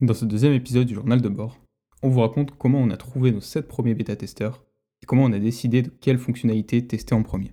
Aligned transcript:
Dans 0.00 0.14
ce 0.14 0.24
deuxième 0.24 0.52
épisode 0.52 0.86
du 0.86 0.94
journal 0.94 1.20
de 1.20 1.28
bord, 1.28 1.58
on 2.04 2.08
vous 2.08 2.20
raconte 2.20 2.56
comment 2.56 2.78
on 2.78 2.90
a 2.90 2.96
trouvé 2.96 3.32
nos 3.32 3.40
7 3.40 3.66
premiers 3.66 3.96
bêta-testeurs 3.96 4.64
et 5.02 5.06
comment 5.06 5.24
on 5.24 5.32
a 5.32 5.40
décidé 5.40 5.82
de 5.82 5.88
quelles 5.88 6.20
fonctionnalités 6.20 6.86
tester 6.86 7.16
en 7.16 7.24
premier. 7.24 7.52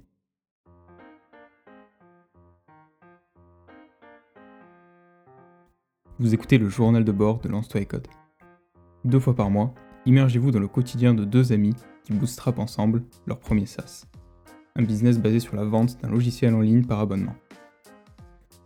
Vous 6.19 6.35
écoutez 6.35 6.59
le 6.59 6.69
journal 6.69 7.03
de 7.03 7.11
bord 7.11 7.39
de 7.39 7.49
Lance-toi 7.49 7.81
et 7.81 7.87
Code. 7.87 8.07
Deux 9.05 9.19
fois 9.19 9.35
par 9.35 9.49
mois, 9.49 9.73
immergez-vous 10.05 10.51
dans 10.51 10.59
le 10.59 10.67
quotidien 10.67 11.15
de 11.15 11.25
deux 11.25 11.51
amis 11.51 11.73
qui 12.03 12.13
bootstrap 12.13 12.59
ensemble 12.59 13.05
leur 13.25 13.39
premier 13.39 13.65
SaaS. 13.65 14.05
Un 14.75 14.83
business 14.83 15.17
basé 15.17 15.39
sur 15.39 15.55
la 15.55 15.65
vente 15.65 15.99
d'un 15.99 16.09
logiciel 16.09 16.53
en 16.53 16.61
ligne 16.61 16.85
par 16.85 16.99
abonnement. 16.99 17.35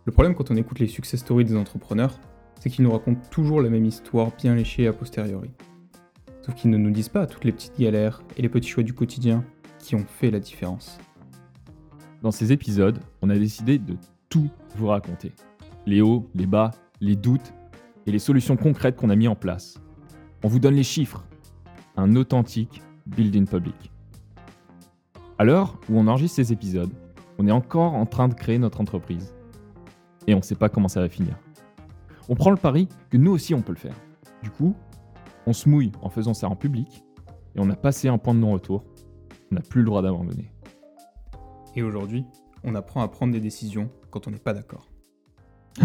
Le 0.04 0.12
problème 0.12 0.34
quand 0.34 0.50
on 0.50 0.56
écoute 0.56 0.80
les 0.80 0.86
success 0.86 1.20
stories 1.20 1.46
des 1.46 1.56
entrepreneurs, 1.56 2.20
c'est 2.60 2.70
qu'ils 2.70 2.84
nous 2.84 2.92
racontent 2.92 3.28
toujours 3.30 3.62
la 3.62 3.70
même 3.70 3.86
histoire 3.86 4.30
bien 4.36 4.54
léchée 4.54 4.86
a 4.86 4.92
posteriori. 4.92 5.50
Sauf 6.42 6.54
qu'ils 6.54 6.70
ne 6.70 6.76
nous 6.76 6.90
disent 6.90 7.08
pas 7.08 7.26
toutes 7.26 7.44
les 7.44 7.52
petites 7.52 7.78
galères 7.78 8.22
et 8.36 8.42
les 8.42 8.48
petits 8.48 8.68
choix 8.68 8.82
du 8.82 8.92
quotidien 8.92 9.44
qui 9.78 9.94
ont 9.94 10.04
fait 10.06 10.30
la 10.30 10.38
différence. 10.38 10.98
Dans 12.22 12.30
ces 12.30 12.52
épisodes, 12.52 12.98
on 13.22 13.30
a 13.30 13.38
décidé 13.38 13.78
de 13.78 13.96
tout 14.28 14.48
vous 14.76 14.88
raconter. 14.88 15.32
Les 15.86 16.02
hauts, 16.02 16.28
les 16.34 16.46
bas, 16.46 16.70
les 17.00 17.16
doutes 17.16 17.54
et 18.06 18.12
les 18.12 18.18
solutions 18.18 18.56
concrètes 18.56 18.96
qu'on 18.96 19.10
a 19.10 19.16
mis 19.16 19.28
en 19.28 19.34
place. 19.34 19.80
On 20.44 20.48
vous 20.48 20.58
donne 20.58 20.74
les 20.74 20.82
chiffres. 20.82 21.24
Un 21.96 22.14
authentique 22.14 22.82
building 23.06 23.46
public. 23.46 23.90
À 25.38 25.44
l'heure 25.44 25.78
où 25.88 25.98
on 25.98 26.06
enregistre 26.06 26.36
ces 26.36 26.52
épisodes, 26.52 26.92
on 27.38 27.46
est 27.46 27.52
encore 27.52 27.94
en 27.94 28.04
train 28.04 28.28
de 28.28 28.34
créer 28.34 28.58
notre 28.58 28.82
entreprise. 28.82 29.34
Et 30.26 30.34
on 30.34 30.38
ne 30.38 30.42
sait 30.42 30.54
pas 30.54 30.68
comment 30.68 30.88
ça 30.88 31.00
va 31.00 31.08
finir. 31.08 31.36
On 32.32 32.36
prend 32.36 32.50
le 32.50 32.56
pari 32.56 32.88
que 33.10 33.16
nous 33.16 33.32
aussi 33.32 33.54
on 33.54 33.60
peut 33.60 33.72
le 33.72 33.78
faire. 33.78 33.96
Du 34.44 34.50
coup, 34.50 34.76
on 35.46 35.52
se 35.52 35.68
mouille 35.68 35.90
en 36.00 36.08
faisant 36.10 36.32
ça 36.32 36.48
en 36.48 36.54
public 36.54 37.02
et 37.56 37.58
on 37.58 37.68
a 37.70 37.74
passé 37.74 38.06
un 38.06 38.18
point 38.18 38.34
de 38.34 38.38
non-retour. 38.38 38.84
On 39.50 39.56
n'a 39.56 39.60
plus 39.62 39.80
le 39.80 39.86
droit 39.86 40.00
d'abandonner. 40.00 40.52
Et 41.74 41.82
aujourd'hui, 41.82 42.24
on 42.62 42.76
apprend 42.76 43.02
à 43.02 43.08
prendre 43.08 43.32
des 43.32 43.40
décisions 43.40 43.90
quand 44.10 44.28
on 44.28 44.30
n'est 44.30 44.38
pas 44.38 44.52
d'accord. 44.54 44.86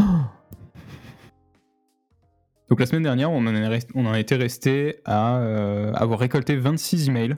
Donc 2.69 2.79
la 2.79 2.85
semaine 2.85 3.01
dernière, 3.01 3.31
on 3.31 3.47
en, 3.47 3.55
est 3.55 3.87
on 3.95 4.05
en 4.05 4.13
était 4.13 4.35
resté 4.35 5.01
à 5.03 5.39
euh, 5.39 5.93
avoir 5.93 6.19
récolté 6.19 6.55
26 6.55 7.09
emails 7.09 7.37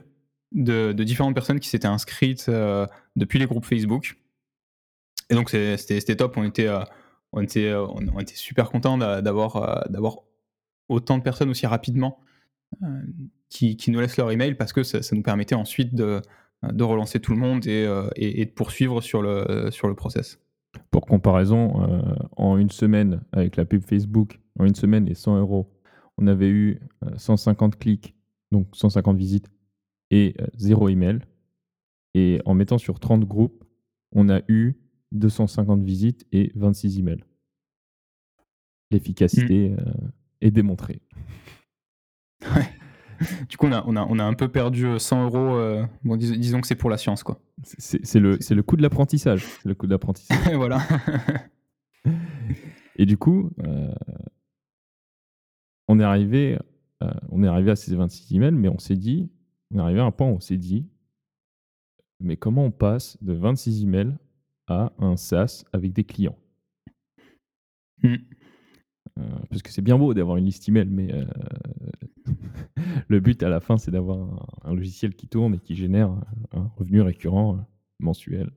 de, 0.52 0.92
différentes 0.92 1.32
personnes 1.34 1.60
qui 1.60 1.70
s'étaient 1.70 1.88
inscrites 1.88 2.50
euh, 2.50 2.86
depuis 3.16 3.38
les 3.38 3.46
groupes 3.46 3.64
Facebook. 3.64 4.16
Et 5.30 5.34
donc 5.34 5.48
c'était 5.48 6.16
top, 6.16 6.36
on 6.36 6.44
était, 6.44 6.68
euh, 6.68 6.80
on, 7.38 7.42
était, 7.42 7.74
on, 7.74 8.18
était 8.18 8.34
super 8.34 8.70
contents 8.70 8.98
d'avoir 8.98 10.18
autant 10.88 11.18
de 11.18 11.22
personnes 11.22 11.50
aussi 11.50 11.66
rapidement 11.66 12.20
qui, 13.48 13.76
qui, 13.76 13.90
nous 13.90 14.00
laissent 14.00 14.16
leur 14.16 14.30
email 14.30 14.54
parce 14.54 14.72
que 14.72 14.82
ça, 14.82 15.00
nous 15.12 15.22
permettait 15.22 15.54
ensuite 15.54 15.94
de, 15.94 16.22
relancer 16.62 17.20
tout 17.20 17.32
le 17.32 17.38
monde 17.38 17.66
et, 17.66 17.86
de 17.86 18.50
poursuivre 18.50 19.00
sur 19.00 19.22
le, 19.22 19.70
sur 19.70 19.94
process. 19.94 20.40
Pour 20.90 21.06
comparaison, 21.06 22.14
en 22.36 22.56
une 22.58 22.70
semaine 22.70 23.20
avec 23.32 23.56
la 23.56 23.64
pub 23.64 23.82
Facebook, 23.84 24.40
en 24.58 24.64
une 24.64 24.74
semaine 24.74 25.08
et 25.08 25.14
100 25.14 25.38
euros, 25.38 25.70
on 26.18 26.26
avait 26.26 26.48
eu 26.48 26.80
150 27.16 27.74
euh, 27.74 27.78
clics, 27.78 28.14
donc 28.50 28.66
150 28.72 29.16
visites 29.16 29.48
et 30.10 30.34
euh, 30.40 30.46
zéro 30.56 30.88
email. 30.88 31.20
Et 32.14 32.40
en 32.44 32.54
mettant 32.54 32.78
sur 32.78 32.98
30 32.98 33.24
groupes, 33.24 33.64
on 34.12 34.28
a 34.28 34.40
eu 34.48 34.74
250 35.12 35.82
visites 35.82 36.26
et 36.32 36.50
26 36.56 36.98
emails. 36.98 37.24
L'efficacité 38.90 39.70
mmh. 39.70 39.78
euh, 39.78 40.10
est 40.40 40.50
démontrée. 40.50 41.00
Du 43.48 43.56
coup, 43.56 43.66
on 43.66 43.72
a, 43.72 43.82
on, 43.84 43.96
a, 43.96 44.06
on 44.08 44.20
a, 44.20 44.22
un 44.22 44.34
peu 44.34 44.46
perdu 44.46 44.86
100 44.96 45.24
euros. 45.24 45.84
bon, 46.04 46.16
disons 46.16 46.60
que 46.60 46.68
c'est 46.68 46.76
pour 46.76 46.88
la 46.88 46.96
science, 46.96 47.24
quoi. 47.24 47.40
C'est 47.64 48.20
le, 48.20 48.38
le 48.38 48.62
coût 48.62 48.76
de 48.76 48.82
l'apprentissage. 48.82 49.44
C'est 49.60 49.68
le 49.68 49.74
coût 49.74 49.86
de 49.86 49.90
l'apprentissage. 49.90 50.38
voilà. 50.54 50.78
et 52.94 53.06
du 53.06 53.16
coup, 53.16 53.50
on 55.88 55.98
est 55.98 56.04
arrivé, 56.04 56.58
euh, 57.02 57.10
on 57.30 57.42
est 57.42 57.48
arrivé 57.48 57.70
à 57.70 57.76
ces 57.76 57.96
26 57.96 58.34
emails, 58.36 58.52
mais 58.52 58.68
on 58.68 58.78
s'est 58.78 58.96
dit, 58.96 59.30
on 59.70 59.78
est 59.78 59.82
arrivé 59.82 60.00
à 60.00 60.04
un 60.04 60.10
point 60.10 60.28
où 60.28 60.34
on 60.34 60.40
s'est 60.40 60.58
dit, 60.58 60.86
mais 62.20 62.36
comment 62.36 62.66
on 62.66 62.70
passe 62.70 63.16
de 63.22 63.32
26 63.32 63.84
emails 63.84 64.16
à 64.66 64.92
un 64.98 65.16
SaaS 65.16 65.64
avec 65.72 65.92
des 65.92 66.04
clients? 66.04 66.38
Hmm. 68.02 68.16
Euh, 69.18 69.22
Parce 69.50 69.62
que 69.62 69.70
c'est 69.70 69.82
bien 69.82 69.98
beau 69.98 70.14
d'avoir 70.14 70.36
une 70.36 70.44
liste 70.44 70.68
email, 70.68 70.88
mais 70.90 71.12
euh, 71.12 71.24
le 73.08 73.20
but 73.20 73.42
à 73.42 73.48
la 73.48 73.60
fin, 73.60 73.78
c'est 73.78 73.90
d'avoir 73.90 74.48
un, 74.64 74.74
logiciel 74.74 75.14
qui 75.14 75.28
tourne 75.28 75.54
et 75.54 75.58
qui 75.58 75.74
génère 75.74 76.10
un 76.52 76.70
revenu 76.76 77.00
récurrent 77.00 77.66
mensuel. 78.00 78.50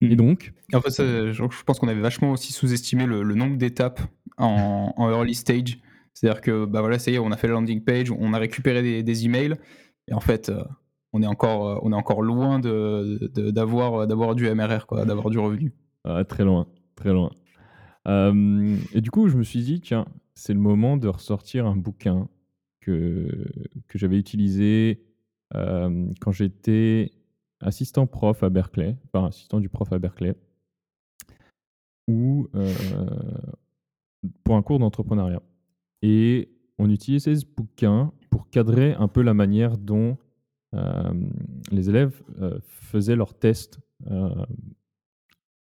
Et 0.00 0.14
hmm. 0.14 0.16
donc 0.16 0.52
En 0.74 0.80
fait, 0.80 0.96
je 0.96 1.62
pense 1.64 1.78
qu'on 1.78 1.88
avait 1.88 2.00
vachement 2.00 2.32
aussi 2.32 2.52
sous-estimé 2.52 3.06
le, 3.06 3.22
nombre 3.34 3.56
d'étapes 3.56 4.00
en, 4.38 5.10
early 5.10 5.34
stage. 5.34 5.78
C'est-à-dire 6.14 6.40
que, 6.40 6.64
bah 6.66 6.80
voilà, 6.80 6.98
ça 6.98 7.10
y 7.10 7.14
est, 7.14 7.18
on 7.18 7.32
a 7.32 7.36
fait 7.36 7.48
la 7.48 7.54
landing 7.54 7.82
page, 7.82 8.10
on 8.10 8.32
a 8.34 8.38
récupéré 8.38 9.02
des, 9.02 9.24
emails, 9.24 9.54
et 10.08 10.14
en 10.14 10.20
fait, 10.20 10.48
euh, 10.48 10.62
on, 11.12 11.22
est 11.22 11.26
encore, 11.26 11.68
euh, 11.68 11.78
on 11.82 11.92
est 11.92 11.96
encore 11.96 12.22
loin 12.22 12.58
d'avoir 12.58 14.06
de, 14.06 14.34
du 14.34 14.54
MRR, 14.54 14.86
d'avoir 15.06 15.30
du 15.30 15.38
revenu. 15.38 15.72
Ah, 16.04 16.24
très 16.24 16.44
loin, 16.44 16.66
très 16.96 17.12
loin. 17.12 17.30
Euh, 18.08 18.76
et 18.92 19.00
du 19.00 19.10
coup, 19.10 19.28
je 19.28 19.36
me 19.36 19.42
suis 19.42 19.62
dit, 19.62 19.80
tiens, 19.80 20.06
c'est 20.34 20.54
le 20.54 20.60
moment 20.60 20.96
de 20.96 21.08
ressortir 21.08 21.66
un 21.66 21.76
bouquin 21.76 22.28
que, 22.80 23.46
que 23.88 23.98
j'avais 23.98 24.18
utilisé 24.18 25.04
quand 25.54 26.32
j'étais 26.32 27.10
assistant 27.60 28.06
prof 28.06 28.42
à 28.42 28.48
Berkeley, 28.48 28.96
enfin 29.04 29.26
assistant 29.26 29.60
du 29.60 29.68
prof 29.68 29.92
à 29.92 29.98
Berkeley, 29.98 30.34
ou 32.08 32.48
pour 34.44 34.56
un 34.56 34.62
cours 34.62 34.78
d'entrepreneuriat. 34.78 35.42
Et 36.00 36.50
on 36.78 36.90
utilisait 36.90 37.36
ce 37.36 37.46
bouquin 37.46 38.12
pour 38.30 38.48
cadrer 38.50 38.94
un 38.94 39.08
peu 39.08 39.22
la 39.22 39.34
manière 39.34 39.78
dont 39.78 40.16
euh, 40.74 41.12
les 41.70 41.90
élèves 41.90 42.22
euh, 42.40 42.58
faisaient 42.62 43.16
leurs 43.16 43.34
tests 43.34 43.78
euh, 44.10 44.46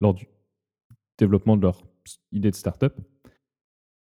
lors 0.00 0.14
du 0.14 0.26
développement 1.18 1.56
de 1.56 1.62
leur 1.62 1.82
idée 2.32 2.50
de 2.50 2.56
startup. 2.56 2.94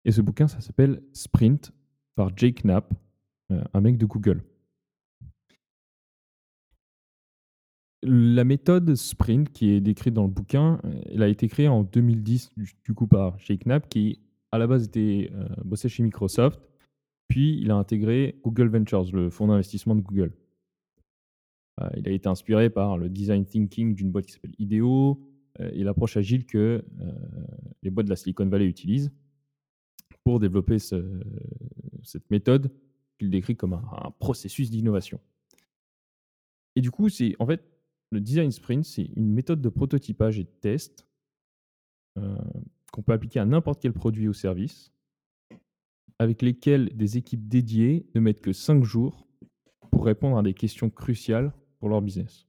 Et 0.05 0.13
ce 0.13 0.21
bouquin, 0.21 0.49
ça 0.49 0.61
s'appelle 0.61 1.03
Sprint 1.13 1.73
par 2.15 2.37
Jake 2.37 2.65
Knapp, 2.65 2.95
un 3.51 3.81
mec 3.81 3.99
de 3.99 4.07
Google. 4.07 4.43
La 8.03 8.45
méthode 8.45 8.95
Sprint 8.95 9.51
qui 9.51 9.71
est 9.71 9.81
décrite 9.81 10.15
dans 10.15 10.23
le 10.23 10.31
bouquin, 10.31 10.81
elle 11.07 11.23
a 11.23 11.29
été 11.29 11.49
créée 11.49 11.69
en 11.69 11.83
2010 11.83 12.53
du 12.85 12.95
coup 12.95 13.07
par 13.07 13.39
Jake 13.41 13.67
Knapp 13.67 13.89
qui 13.89 14.21
à 14.53 14.59
la 14.59 14.67
base 14.67 14.85
était 14.85 15.31
euh, 15.35 15.49
bossé 15.65 15.89
chez 15.89 16.03
Microsoft, 16.03 16.61
puis 17.29 17.59
il 17.61 17.71
a 17.71 17.77
intégré 17.77 18.39
Google 18.45 18.69
Ventures, 18.69 19.05
le 19.13 19.31
fonds 19.31 19.49
d'investissement 19.49 19.95
de 19.95 20.01
Google. 20.01 20.33
Euh, 21.81 21.89
il 21.97 22.09
a 22.09 22.13
été 22.13 22.29
inspiré 22.29 22.71
par 22.71 22.97
le 22.97 23.09
design 23.09 23.45
thinking 23.45 23.95
d'une 23.95 24.11
boîte 24.11 24.27
qui 24.27 24.33
s'appelle 24.33 24.55
IDEO 24.59 25.21
euh, 25.21 25.36
et 25.59 25.85
l'approche 25.85 26.17
agile 26.17 26.45
que 26.47 26.85
les 27.83 27.91
boîtes 27.91 28.07
de 28.07 28.11
la 28.11 28.17
Silicon 28.17 28.47
Valley 28.47 28.67
utilisent 28.67 29.13
pour 30.25 30.41
développer 30.41 30.79
cette 30.79 32.31
méthode 32.31 32.71
qu'il 33.19 33.31
décrit 33.31 33.57
comme 33.57 33.75
un, 33.75 34.11
processus 34.19 34.71
d'innovation. 34.71 35.21
Et 36.75 36.81
du 36.81 36.91
coup, 36.91 37.09
c'est 37.09 37.35
en 37.39 37.47
fait 37.47 37.65
le 38.11 38.21
design 38.21 38.51
sprint, 38.51 38.85
c'est 38.85 39.11
une 39.17 39.33
méthode 39.33 39.61
de 39.61 39.69
prototypage 39.69 40.39
et 40.39 40.45
de 40.45 40.51
test 40.61 41.07
qu'on 42.93 43.03
peut 43.03 43.13
appliquer 43.13 43.41
à 43.41 43.45
n'importe 43.45 43.81
quel 43.81 43.93
produit 43.93 44.29
ou 44.29 44.33
service, 44.33 44.93
avec 46.19 46.43
lesquels 46.43 46.97
des 46.97 47.19
équipes 47.19 47.47
dédiées 47.47 48.07
ne 48.15 48.21
mettent 48.21 48.41
que 48.41 48.53
5 48.53 48.85
jours 48.85 49.27
pour 49.91 50.05
répondre 50.05 50.39
à 50.39 50.43
des 50.43 50.55
questions 50.55 50.91
cruciales 50.91 51.53
pour 51.79 51.89
leur 51.89 52.03
business. 52.03 52.47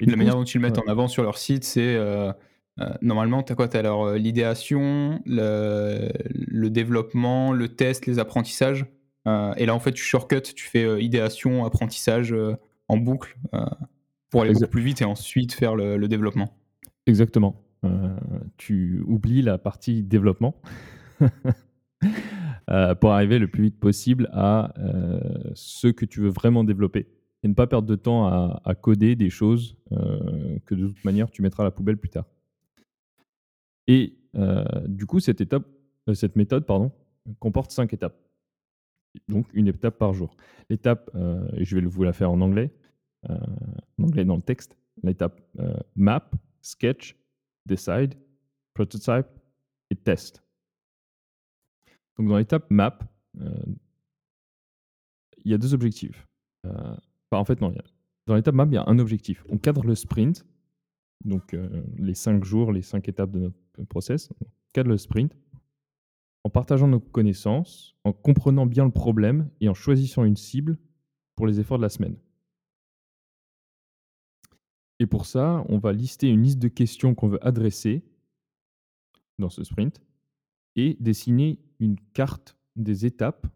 La 0.00 0.16
manière 0.16 0.36
dont 0.36 0.44
ils 0.44 0.58
le 0.58 0.62
mettent 0.62 0.78
en 0.78 0.88
avant 0.88 1.08
sur 1.08 1.22
leur 1.22 1.38
site, 1.38 1.64
c'est 1.64 1.96
euh, 1.96 2.32
euh, 2.80 2.88
normalement, 3.02 3.42
tu 3.42 3.52
as 3.52 3.56
quoi 3.56 3.68
Tu 3.68 3.76
as 3.76 3.80
alors 3.80 4.06
euh, 4.06 4.16
l'idéation, 4.16 5.20
le, 5.26 6.68
développement, 6.68 7.52
le 7.52 7.68
test, 7.68 8.06
les 8.06 8.18
apprentissages. 8.18 8.86
et 9.26 9.66
là, 9.66 9.74
en 9.74 9.80
fait, 9.80 9.92
tu 9.92 10.02
shortcut, 10.02 10.42
tu 10.42 10.64
fais 10.64 11.02
idéation, 11.02 11.64
apprentissage 11.64 12.34
en 12.88 12.96
boucle 12.96 13.36
pour 14.30 14.42
aller 14.42 14.52
beaucoup 14.52 14.68
plus 14.68 14.82
vite 14.82 15.02
et 15.02 15.04
ensuite 15.04 15.52
faire 15.52 15.76
le 15.76 16.08
développement. 16.08 16.56
Exactement. 17.06 17.62
Tu 18.56 19.02
oublies 19.06 19.42
la 19.42 19.58
partie 19.58 20.02
développement 20.02 20.60
pour 23.00 23.12
arriver 23.12 23.38
le 23.38 23.48
plus 23.48 23.64
vite 23.64 23.78
possible 23.78 24.30
à 24.32 24.72
ce 25.54 25.88
que 25.88 26.04
tu 26.04 26.20
veux 26.20 26.30
vraiment 26.30 26.64
développer 26.64 27.08
et 27.42 27.48
ne 27.48 27.54
pas 27.54 27.66
perdre 27.66 27.88
de 27.88 27.96
temps 27.96 28.26
à, 28.26 28.74
coder 28.74 29.16
des 29.16 29.30
choses 29.30 29.76
que 29.90 30.74
de 30.74 30.88
toute 30.88 31.04
manière 31.04 31.30
tu 31.30 31.42
mettras 31.42 31.62
à 31.62 31.64
la 31.64 31.70
poubelle 31.70 31.96
plus 31.96 32.10
tard. 32.10 32.26
Et 33.86 34.16
du 34.86 35.06
coup, 35.06 35.20
cette 35.20 35.42
cette 36.14 36.36
méthode 36.36 36.66
comporte 37.38 37.70
5 37.70 37.92
étapes. 37.92 38.18
Donc 39.28 39.46
une 39.54 39.68
étape 39.68 39.98
par 39.98 40.12
jour. 40.12 40.36
L'étape, 40.68 41.10
je 41.14 41.76
vais 41.76 41.86
vous 41.86 42.02
la 42.02 42.12
faire 42.12 42.30
en 42.30 42.40
anglais, 42.40 42.72
en 43.28 44.02
anglais 44.02 44.24
dans 44.24 44.36
le 44.36 44.42
texte. 44.42 44.76
L'étape 45.02 45.40
map, 45.96 46.30
sketch, 46.60 47.16
decide, 47.66 48.14
prototype 48.74 49.26
et 49.90 49.96
test. 49.96 50.42
Donc 52.18 52.28
dans 52.28 52.36
l'étape 52.36 52.70
map, 52.70 52.98
il 53.38 55.50
y 55.50 55.54
a 55.54 55.58
deux 55.58 55.74
objectifs. 55.74 56.26
En 57.38 57.44
fait, 57.44 57.60
non, 57.60 57.72
dans 58.26 58.34
l'étape 58.34 58.54
map, 58.54 58.66
il 58.66 58.74
y 58.74 58.76
a 58.76 58.84
un 58.86 58.98
objectif. 58.98 59.44
On 59.48 59.58
cadre 59.58 59.84
le 59.84 59.94
sprint, 59.94 60.46
donc 61.24 61.56
les 61.96 62.14
cinq 62.14 62.44
jours, 62.44 62.72
les 62.72 62.82
cinq 62.82 63.08
étapes 63.08 63.30
de 63.30 63.38
notre 63.40 63.88
process. 63.88 64.30
On 64.40 64.46
cadre 64.72 64.90
le 64.90 64.98
sprint 64.98 65.36
en 66.44 66.50
partageant 66.50 66.88
nos 66.88 67.00
connaissances, 67.00 67.96
en 68.04 68.12
comprenant 68.12 68.66
bien 68.66 68.84
le 68.84 68.90
problème 68.90 69.50
et 69.60 69.68
en 69.68 69.74
choisissant 69.74 70.24
une 70.24 70.36
cible 70.36 70.78
pour 71.36 71.46
les 71.46 71.60
efforts 71.60 71.78
de 71.78 71.82
la 71.82 71.88
semaine. 71.88 72.16
Et 74.98 75.06
pour 75.06 75.26
ça, 75.26 75.64
on 75.68 75.78
va 75.78 75.92
lister 75.92 76.28
une 76.28 76.42
liste 76.42 76.58
de 76.58 76.68
questions 76.68 77.14
qu'on 77.14 77.28
veut 77.28 77.46
adresser 77.46 78.04
dans 79.38 79.48
ce 79.48 79.64
sprint 79.64 80.00
et 80.76 80.96
dessiner 81.00 81.58
une 81.78 81.98
carte 82.12 82.56
des 82.76 83.06
étapes 83.06 83.46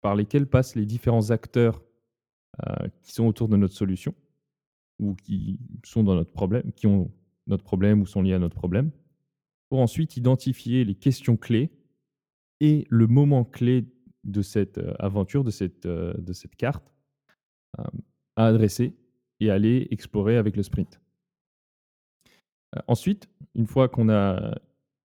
par 0.00 0.14
lesquelles 0.14 0.48
passent 0.48 0.74
les 0.74 0.86
différents 0.86 1.30
acteurs 1.30 1.82
euh, 2.66 2.88
qui 3.00 3.12
sont 3.12 3.24
autour 3.24 3.48
de 3.48 3.56
notre 3.56 3.72
solution 3.72 4.14
ou 4.98 5.14
qui 5.14 5.58
sont 5.84 6.04
dans 6.04 6.14
notre 6.14 6.32
problème, 6.32 6.70
qui 6.72 6.86
ont 6.86 7.10
notre 7.46 7.64
problème 7.64 8.02
ou 8.02 8.06
sont 8.06 8.20
liés 8.20 8.34
à 8.34 8.38
notre 8.38 8.56
problème, 8.56 8.90
pour 9.70 9.80
ensuite 9.80 10.18
identifier 10.18 10.84
les 10.84 10.94
questions 10.94 11.38
clés 11.38 11.72
et 12.60 12.86
le 12.90 13.06
moment 13.06 13.44
clé 13.44 13.86
de 14.24 14.42
cette 14.42 14.76
euh, 14.76 14.92
aventure, 14.98 15.44
de 15.44 15.50
cette, 15.50 15.86
euh, 15.86 16.12
de 16.18 16.34
cette 16.34 16.54
carte 16.56 16.92
à 18.36 18.46
adresser 18.48 18.94
et 19.40 19.50
aller 19.50 19.88
explorer 19.90 20.36
avec 20.36 20.54
le 20.54 20.62
sprint. 20.62 21.00
Ensuite, 22.86 23.30
une 23.54 23.66
fois 23.66 23.88
qu'on 23.88 24.10
a 24.10 24.58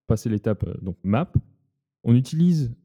passé 0.06 0.28
l'étape 0.28 0.66
donc 0.84 0.98
map, 1.02 1.32
on 2.04 2.14
utilise 2.14 2.76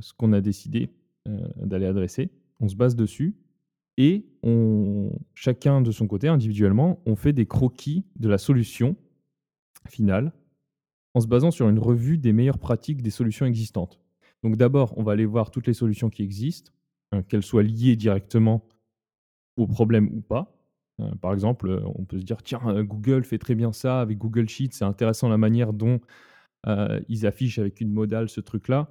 ce 0.00 0.12
qu'on 0.12 0.34
a 0.34 0.42
décidé 0.42 0.90
d'aller 1.24 1.86
adresser, 1.86 2.30
on 2.60 2.68
se 2.68 2.76
base 2.76 2.96
dessus 2.96 3.34
et 3.96 4.26
chacun 5.34 5.80
de 5.80 5.90
son 5.90 6.06
côté, 6.06 6.28
individuellement, 6.28 7.00
on 7.06 7.16
fait 7.16 7.32
des 7.32 7.46
croquis 7.46 8.04
de 8.16 8.28
la 8.28 8.38
solution 8.38 8.96
finale 9.88 10.32
en 11.14 11.20
se 11.20 11.26
basant 11.26 11.50
sur 11.50 11.68
une 11.68 11.78
revue 11.78 12.18
des 12.18 12.32
meilleures 12.32 12.58
pratiques 12.58 13.02
des 13.02 13.10
solutions 13.10 13.46
existantes. 13.46 14.00
Donc 14.42 14.56
d'abord, 14.56 14.92
on 14.98 15.02
va 15.02 15.12
aller 15.12 15.24
voir 15.24 15.50
toutes 15.50 15.66
les 15.66 15.72
solutions 15.72 16.10
qui 16.10 16.22
existent, 16.22 16.72
hein, 17.12 17.22
qu'elles 17.22 17.42
soient 17.42 17.62
liées 17.62 17.96
directement 17.96 18.66
au 19.56 19.66
problème 19.66 20.10
ou 20.12 20.20
pas. 20.20 20.54
Euh, 21.00 21.14
par 21.20 21.32
exemple, 21.32 21.68
euh, 21.68 21.80
on 21.96 22.04
peut 22.04 22.18
se 22.18 22.24
dire, 22.24 22.42
tiens, 22.42 22.60
euh, 22.66 22.82
Google 22.82 23.24
fait 23.24 23.38
très 23.38 23.54
bien 23.54 23.72
ça 23.72 24.00
avec 24.00 24.18
Google 24.18 24.48
Sheets, 24.48 24.72
c'est 24.72 24.84
intéressant 24.84 25.28
la 25.28 25.38
manière 25.38 25.72
dont 25.72 26.00
ils 27.10 27.26
affichent 27.26 27.58
avec 27.58 27.82
une 27.82 27.92
modale 27.92 28.30
ce 28.30 28.40
truc-là. 28.40 28.88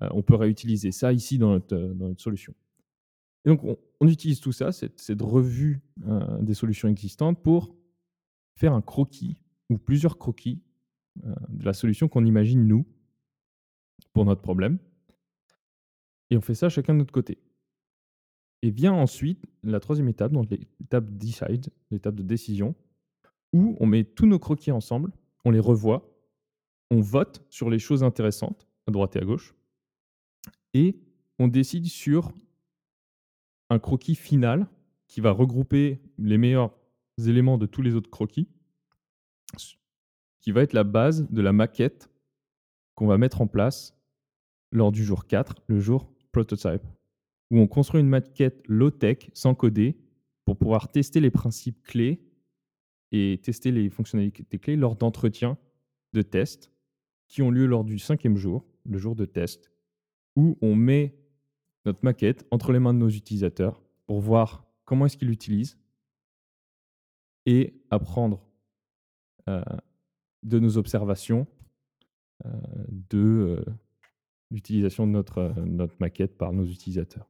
on 0.00 0.22
peut 0.22 0.34
réutiliser 0.34 0.90
ça 0.90 1.12
ici 1.12 1.38
dans 1.38 1.50
notre, 1.50 1.76
dans 1.76 2.08
notre 2.08 2.20
solution. 2.20 2.52
Et 3.44 3.48
donc, 3.48 3.62
on, 4.00 4.08
utilise 4.08 4.40
tout 4.40 4.52
ça, 4.52 4.72
cette, 4.72 5.20
revue 5.20 5.80
des 6.40 6.54
solutions 6.54 6.88
existantes, 6.88 7.42
pour 7.42 7.74
faire 8.56 8.72
un 8.72 8.82
croquis 8.82 9.36
ou 9.70 9.78
plusieurs 9.78 10.18
croquis 10.18 10.62
de 11.16 11.64
la 11.64 11.72
solution 11.72 12.08
qu'on 12.08 12.24
imagine 12.24 12.66
nous 12.66 12.86
pour 14.12 14.24
notre 14.24 14.42
problème. 14.42 14.78
Et 16.30 16.36
on 16.36 16.40
fait 16.40 16.54
ça 16.54 16.68
chacun 16.68 16.94
de 16.94 16.98
notre 16.98 17.12
côté. 17.12 17.38
Et 18.62 18.70
vient 18.70 18.92
ensuite 18.92 19.44
la 19.62 19.80
troisième 19.80 20.08
étape, 20.08 20.32
donc 20.32 20.48
l'étape 20.50 21.10
decide, 21.10 21.68
l'étape 21.90 22.14
de 22.14 22.22
décision, 22.22 22.74
où 23.52 23.76
on 23.80 23.86
met 23.86 24.04
tous 24.04 24.26
nos 24.26 24.38
croquis 24.38 24.70
ensemble, 24.70 25.12
on 25.44 25.50
les 25.50 25.60
revoit, 25.60 26.08
on 26.90 27.00
vote 27.00 27.44
sur 27.50 27.68
les 27.68 27.78
choses 27.78 28.04
intéressantes, 28.04 28.66
à 28.86 28.92
droite 28.92 29.16
et 29.16 29.20
à 29.20 29.24
gauche, 29.24 29.54
et 30.74 30.96
on 31.38 31.48
décide 31.48 31.86
sur 31.86 32.32
un 33.72 33.78
croquis 33.78 34.14
final 34.14 34.68
qui 35.08 35.20
va 35.20 35.30
regrouper 35.30 36.00
les 36.18 36.38
meilleurs 36.38 36.74
éléments 37.18 37.58
de 37.58 37.66
tous 37.66 37.82
les 37.82 37.94
autres 37.94 38.10
croquis, 38.10 38.48
qui 40.40 40.52
va 40.52 40.62
être 40.62 40.72
la 40.72 40.84
base 40.84 41.28
de 41.30 41.42
la 41.42 41.52
maquette 41.52 42.10
qu'on 42.94 43.06
va 43.06 43.18
mettre 43.18 43.40
en 43.40 43.46
place 43.46 43.96
lors 44.70 44.92
du 44.92 45.04
jour 45.04 45.26
4, 45.26 45.62
le 45.66 45.80
jour 45.80 46.12
prototype 46.32 46.82
où 47.52 47.58
on 47.58 47.66
construit 47.66 48.00
une 48.00 48.08
maquette 48.08 48.64
low-tech 48.66 49.30
sans 49.34 49.54
coder 49.54 49.98
pour 50.46 50.56
pouvoir 50.56 50.90
tester 50.90 51.20
les 51.20 51.30
principes 51.30 51.82
clés 51.82 52.24
et 53.12 53.38
tester 53.42 53.70
les 53.70 53.90
fonctionnalités 53.90 54.58
clés 54.58 54.76
lors 54.76 54.96
d'entretiens 54.96 55.58
de 56.14 56.22
tests 56.22 56.72
qui 57.28 57.42
ont 57.42 57.50
lieu 57.50 57.66
lors 57.66 57.84
du 57.84 57.98
cinquième 57.98 58.38
jour, 58.38 58.64
le 58.86 58.96
jour 58.96 59.14
de 59.14 59.26
test, 59.26 59.70
où 60.34 60.56
on 60.62 60.74
met 60.74 61.14
notre 61.84 62.00
maquette 62.02 62.46
entre 62.50 62.72
les 62.72 62.78
mains 62.78 62.94
de 62.94 62.98
nos 62.98 63.08
utilisateurs 63.08 63.80
pour 64.06 64.20
voir 64.20 64.64
comment 64.84 65.06
est-ce 65.06 65.16
qu'ils 65.16 65.28
l'utilisent 65.28 65.78
et 67.46 67.74
apprendre 67.90 68.40
euh, 69.48 69.62
de 70.42 70.58
nos 70.58 70.76
observations 70.76 71.46
euh, 72.44 72.50
de 73.10 73.18
euh, 73.18 73.64
l'utilisation 74.50 75.06
de 75.06 75.12
notre, 75.12 75.54
notre 75.64 75.94
maquette 76.00 76.36
par 76.36 76.52
nos 76.52 76.64
utilisateurs 76.64 77.28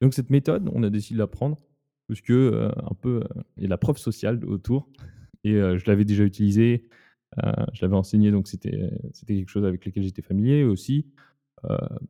donc 0.00 0.14
cette 0.14 0.30
méthode, 0.30 0.68
on 0.72 0.82
a 0.82 0.90
décidé 0.90 1.14
de 1.14 1.20
la 1.20 1.28
parce 1.28 2.20
que 2.20 2.70
un 2.76 2.94
peu 2.94 3.22
il 3.56 3.62
y 3.62 3.66
a 3.66 3.68
la 3.68 3.78
preuve 3.78 3.98
sociale 3.98 4.44
autour 4.44 4.88
et 5.44 5.52
je 5.52 5.86
l'avais 5.86 6.04
déjà 6.04 6.24
utilisé, 6.24 6.88
je 7.36 7.82
l'avais 7.82 7.94
enseigné 7.94 8.32
donc 8.32 8.48
c'était 8.48 8.90
c'était 9.12 9.36
quelque 9.36 9.48
chose 9.48 9.64
avec 9.64 9.84
lequel 9.84 10.02
j'étais 10.02 10.22
familier 10.22 10.64
aussi. 10.64 11.06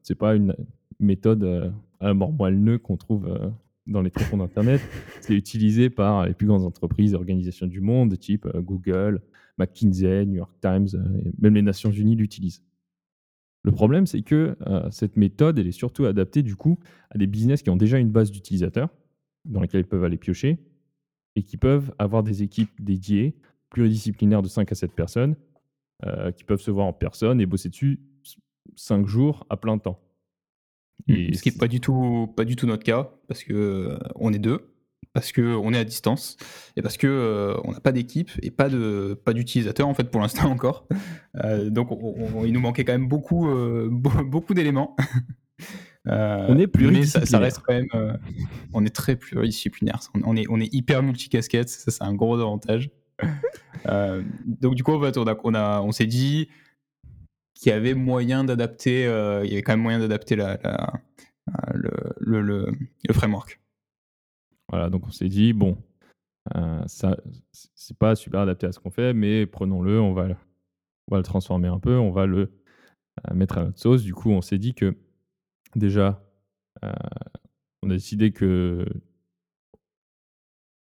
C'est 0.02 0.14
pas 0.14 0.34
une 0.34 0.56
méthode 0.98 1.72
à 2.00 2.06
la 2.06 2.14
mort 2.14 2.32
moelle 2.32 2.78
qu'on 2.78 2.96
trouve 2.96 3.28
dans 3.86 4.02
les 4.02 4.10
tréfonds 4.10 4.38
d'internet. 4.38 4.80
C'est 5.20 5.34
utilisé 5.34 5.90
par 5.90 6.26
les 6.26 6.34
plus 6.34 6.46
grandes 6.46 6.64
entreprises 6.64 7.12
et 7.12 7.16
organisations 7.16 7.66
du 7.66 7.80
monde, 7.80 8.18
type 8.18 8.48
Google, 8.56 9.22
McKinsey, 9.58 10.26
New 10.26 10.36
York 10.36 10.52
Times, 10.60 10.88
même 11.38 11.54
les 11.54 11.62
Nations 11.62 11.90
Unies 11.90 12.16
l'utilisent. 12.16 12.62
Le 13.64 13.70
problème, 13.70 14.06
c'est 14.06 14.22
que 14.22 14.56
euh, 14.66 14.90
cette 14.90 15.16
méthode, 15.16 15.58
elle 15.58 15.68
est 15.68 15.72
surtout 15.72 16.04
adaptée 16.04 16.42
du 16.42 16.56
coup 16.56 16.78
à 17.10 17.18
des 17.18 17.26
business 17.26 17.62
qui 17.62 17.70
ont 17.70 17.76
déjà 17.76 17.98
une 17.98 18.10
base 18.10 18.30
d'utilisateurs 18.30 18.88
dans 19.44 19.60
lesquels 19.60 19.80
ils 19.80 19.86
peuvent 19.86 20.04
aller 20.04 20.16
piocher 20.16 20.58
et 21.36 21.42
qui 21.42 21.56
peuvent 21.56 21.94
avoir 21.98 22.22
des 22.22 22.42
équipes 22.42 22.70
dédiées, 22.80 23.36
pluridisciplinaires 23.70 24.42
de 24.42 24.48
5 24.48 24.70
à 24.70 24.74
7 24.74 24.92
personnes, 24.92 25.36
euh, 26.04 26.32
qui 26.32 26.44
peuvent 26.44 26.60
se 26.60 26.70
voir 26.70 26.86
en 26.86 26.92
personne 26.92 27.40
et 27.40 27.46
bosser 27.46 27.68
dessus 27.68 28.00
5 28.76 29.06
jours 29.06 29.46
à 29.50 29.56
plein 29.56 29.78
temps. 29.78 30.00
Et 31.08 31.34
Ce 31.34 31.42
qui 31.42 31.50
n'est 31.50 31.56
pas, 31.56 31.68
du 31.68 31.80
tout, 31.80 32.32
pas 32.36 32.44
du 32.44 32.56
tout 32.56 32.66
notre 32.66 32.84
cas, 32.84 33.10
parce 33.26 33.42
qu'on 33.44 33.54
euh, 33.54 33.98
on 34.16 34.32
est 34.32 34.38
deux 34.38 34.72
parce 35.12 35.32
qu'on 35.32 35.72
est 35.74 35.78
à 35.78 35.84
distance 35.84 36.36
et 36.76 36.82
parce 36.82 36.96
qu'on 36.96 37.06
euh, 37.08 37.54
n'a 37.66 37.80
pas 37.80 37.92
d'équipe 37.92 38.30
et 38.42 38.50
pas 38.50 38.68
de 38.68 39.20
pas 39.24 39.32
d'utilisateurs 39.32 39.88
en 39.88 39.94
fait 39.94 40.10
pour 40.10 40.20
l'instant 40.20 40.44
encore. 40.50 40.86
Euh, 41.44 41.70
donc 41.70 41.88
il 42.44 42.52
nous 42.52 42.60
manquait 42.60 42.84
quand 42.84 42.92
même 42.92 43.08
beaucoup 43.08 43.48
euh, 43.48 43.88
beaucoup 44.26 44.54
d'éléments. 44.54 44.96
on 46.06 46.58
est 46.58 46.66
plus 46.66 47.06
ça, 47.06 47.24
ça, 47.24 47.38
reste 47.38 47.60
quand 47.64 47.74
même 47.74 48.18
on 48.72 48.84
est 48.84 48.94
très 48.94 49.16
pluridisciplinaire. 49.16 50.00
On, 50.24 50.36
est 50.36 50.46
on 50.48 50.60
est 50.60 50.72
hyper 50.74 51.02
multicasquette, 51.02 51.68
ça 51.68 51.90
c'est 51.90 52.02
un 52.02 52.14
gros 52.14 52.34
avantage. 52.34 52.90
donc 53.86 54.74
du 54.74 54.82
coup 54.82 54.92
on, 54.92 55.02
a, 55.04 55.36
on, 55.44 55.54
a, 55.54 55.80
on 55.80 55.92
s'est 55.92 56.06
dit 56.06 56.48
qu'il 57.62 57.70
y 57.70 57.74
avait 57.74 57.94
moyen 57.94 58.44
d'adapter 58.44 59.02
il 59.44 59.50
y 59.50 59.52
avait 59.52 59.62
quand 59.62 59.72
même 59.72 59.82
moyen 59.82 60.00
d'adapter 60.00 60.36
la, 60.36 60.58
le, 61.72 62.40
le, 62.40 62.66
le 63.08 63.14
framework. 63.14 63.60
Voilà, 64.68 64.90
donc 64.90 65.06
on 65.06 65.10
s'est 65.10 65.28
dit, 65.28 65.52
bon, 65.52 65.76
euh, 66.56 66.82
ça, 66.86 67.16
c'est 67.52 67.96
pas 67.96 68.14
super 68.14 68.40
adapté 68.40 68.66
à 68.66 68.72
ce 68.72 68.80
qu'on 68.80 68.90
fait, 68.90 69.12
mais 69.12 69.46
prenons-le, 69.46 70.00
on 70.00 70.12
va, 70.12 70.28
on 71.08 71.14
va 71.14 71.18
le 71.18 71.22
transformer 71.22 71.68
un 71.68 71.78
peu, 71.78 71.96
on 71.96 72.10
va 72.10 72.26
le 72.26 72.52
euh, 73.30 73.34
mettre 73.34 73.58
à 73.58 73.64
notre 73.64 73.78
sauce. 73.78 74.02
Du 74.02 74.14
coup, 74.14 74.30
on 74.30 74.40
s'est 74.40 74.58
dit 74.58 74.74
que 74.74 74.96
déjà, 75.76 76.24
euh, 76.84 76.92
on 77.82 77.90
a 77.90 77.94
décidé 77.94 78.32
que 78.32 78.86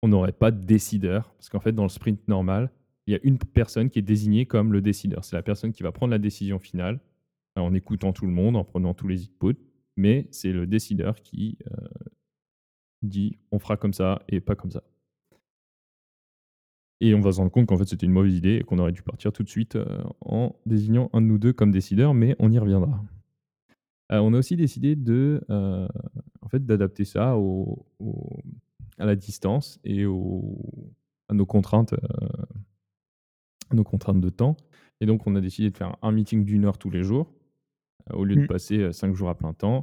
on 0.02 0.08
n'aurait 0.08 0.32
pas 0.32 0.50
de 0.50 0.64
décideur, 0.64 1.32
parce 1.34 1.48
qu'en 1.48 1.60
fait, 1.60 1.72
dans 1.72 1.82
le 1.82 1.88
sprint 1.88 2.28
normal, 2.28 2.70
il 3.06 3.12
y 3.12 3.16
a 3.16 3.20
une 3.22 3.38
personne 3.38 3.90
qui 3.90 3.98
est 3.98 4.02
désignée 4.02 4.46
comme 4.46 4.72
le 4.72 4.80
décideur. 4.80 5.24
C'est 5.24 5.36
la 5.36 5.42
personne 5.42 5.72
qui 5.72 5.82
va 5.82 5.92
prendre 5.92 6.10
la 6.10 6.18
décision 6.18 6.58
finale 6.58 7.00
en 7.56 7.74
écoutant 7.74 8.12
tout 8.12 8.26
le 8.26 8.32
monde, 8.32 8.56
en 8.56 8.64
prenant 8.64 8.94
tous 8.94 9.08
les 9.08 9.24
inputs, 9.24 9.58
mais 9.96 10.26
c'est 10.30 10.52
le 10.52 10.66
décideur 10.66 11.22
qui 11.22 11.58
dit 13.02 13.38
on 13.50 13.58
fera 13.58 13.76
comme 13.76 13.92
ça 13.92 14.22
et 14.28 14.40
pas 14.40 14.56
comme 14.56 14.70
ça. 14.70 14.82
Et 17.00 17.14
on 17.14 17.20
va 17.20 17.32
se 17.32 17.38
rendre 17.38 17.50
compte 17.50 17.66
qu'en 17.66 17.76
fait, 17.76 17.84
c'était 17.84 18.06
une 18.06 18.12
mauvaise 18.12 18.34
idée 18.34 18.56
et 18.56 18.62
qu'on 18.62 18.78
aurait 18.78 18.92
dû 18.92 19.02
partir 19.02 19.32
tout 19.32 19.42
de 19.42 19.48
suite, 19.48 19.76
heu, 19.76 19.86
en 20.20 20.56
désignant 20.64 21.10
un 21.12 21.20
de 21.20 21.26
nous 21.26 21.38
2 21.38 21.52
comme 21.52 21.70
décideur, 21.70 22.14
mais 22.14 22.34
on 22.38 22.50
y 22.50 22.58
reviendra. 22.58 23.04
On 24.10 24.32
a 24.32 24.38
aussi 24.38 24.56
décidé 24.56 24.96
de, 24.96 25.44
en 25.48 26.48
fait, 26.48 26.64
d'adapter 26.64 27.04
ça 27.04 27.36
à 28.98 29.04
la 29.04 29.16
distance 29.16 29.80
et 29.84 30.04
à 30.04 31.34
nos 31.34 31.46
contraintes, 31.46 31.94
nos 33.74 33.84
contraintes 33.84 34.20
de 34.20 34.30
temps 34.30 34.56
et 35.00 35.06
donc 35.06 35.26
on 35.26 35.34
a 35.36 35.40
décidé 35.40 35.70
de 35.70 35.76
faire 35.76 35.96
un 36.02 36.12
meeting 36.12 36.44
d'1 36.44 36.64
heure 36.66 36.78
tous 36.78 36.90
les 36.90 37.02
jours, 37.02 37.32
heu, 38.12 38.16
au 38.18 38.24
lieu 38.24 38.36
de 38.36 38.42
Mmh. 38.42 38.46
passer, 38.46 38.78
heu, 38.78 38.92
5 38.92 39.14
jours 39.14 39.30
à 39.30 39.36
plein 39.36 39.54
temps. 39.54 39.82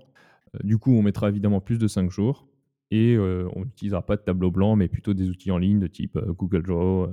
Heu, 0.55 0.59
du 0.65 0.77
coup, 0.79 0.93
on 0.93 1.01
mettra 1.03 1.29
évidemment 1.29 1.61
plus 1.61 1.79
de 1.79 1.87
5 1.87 2.11
jours 2.11 2.47
et 2.91 3.17
on 3.19 3.65
n'utilisera 3.65 4.05
pas 4.05 4.17
de 4.17 4.21
tableau 4.23 4.51
blanc, 4.51 4.75
mais 4.75 4.87
plutôt 4.89 5.13
des 5.13 5.29
outils 5.29 5.51
en 5.51 5.57
ligne 5.57 5.79
de 5.79 5.87
type, 5.87 6.19
Google 6.37 6.63
Draw, 6.63 7.09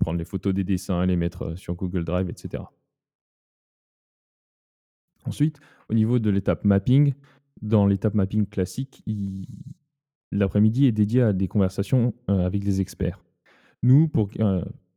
prendre 0.00 0.18
les 0.18 0.24
photos 0.24 0.54
des 0.54 0.64
dessins, 0.64 1.06
les 1.06 1.16
mettre, 1.16 1.56
sur 1.58 1.74
Google 1.76 2.04
Drive 2.04 2.30
et 2.30 2.34
cetera. 2.36 2.72
Ensuite, 5.26 5.60
au 5.88 5.94
niveau 5.94 6.18
de 6.18 6.30
l'étape 6.30 6.64
mapping, 6.64 7.14
dans 7.62 7.86
l'étape 7.86 8.14
mapping 8.14 8.46
classique, 8.46 9.02
il 9.06 9.46
l'après-midi 10.32 10.86
est 10.86 10.92
dédié 10.92 11.22
à 11.22 11.32
des 11.32 11.48
conversations, 11.48 12.14
avec 12.28 12.62
des 12.64 12.80
experts. 12.80 13.22
Nous, 13.82 14.08
pour 14.08 14.30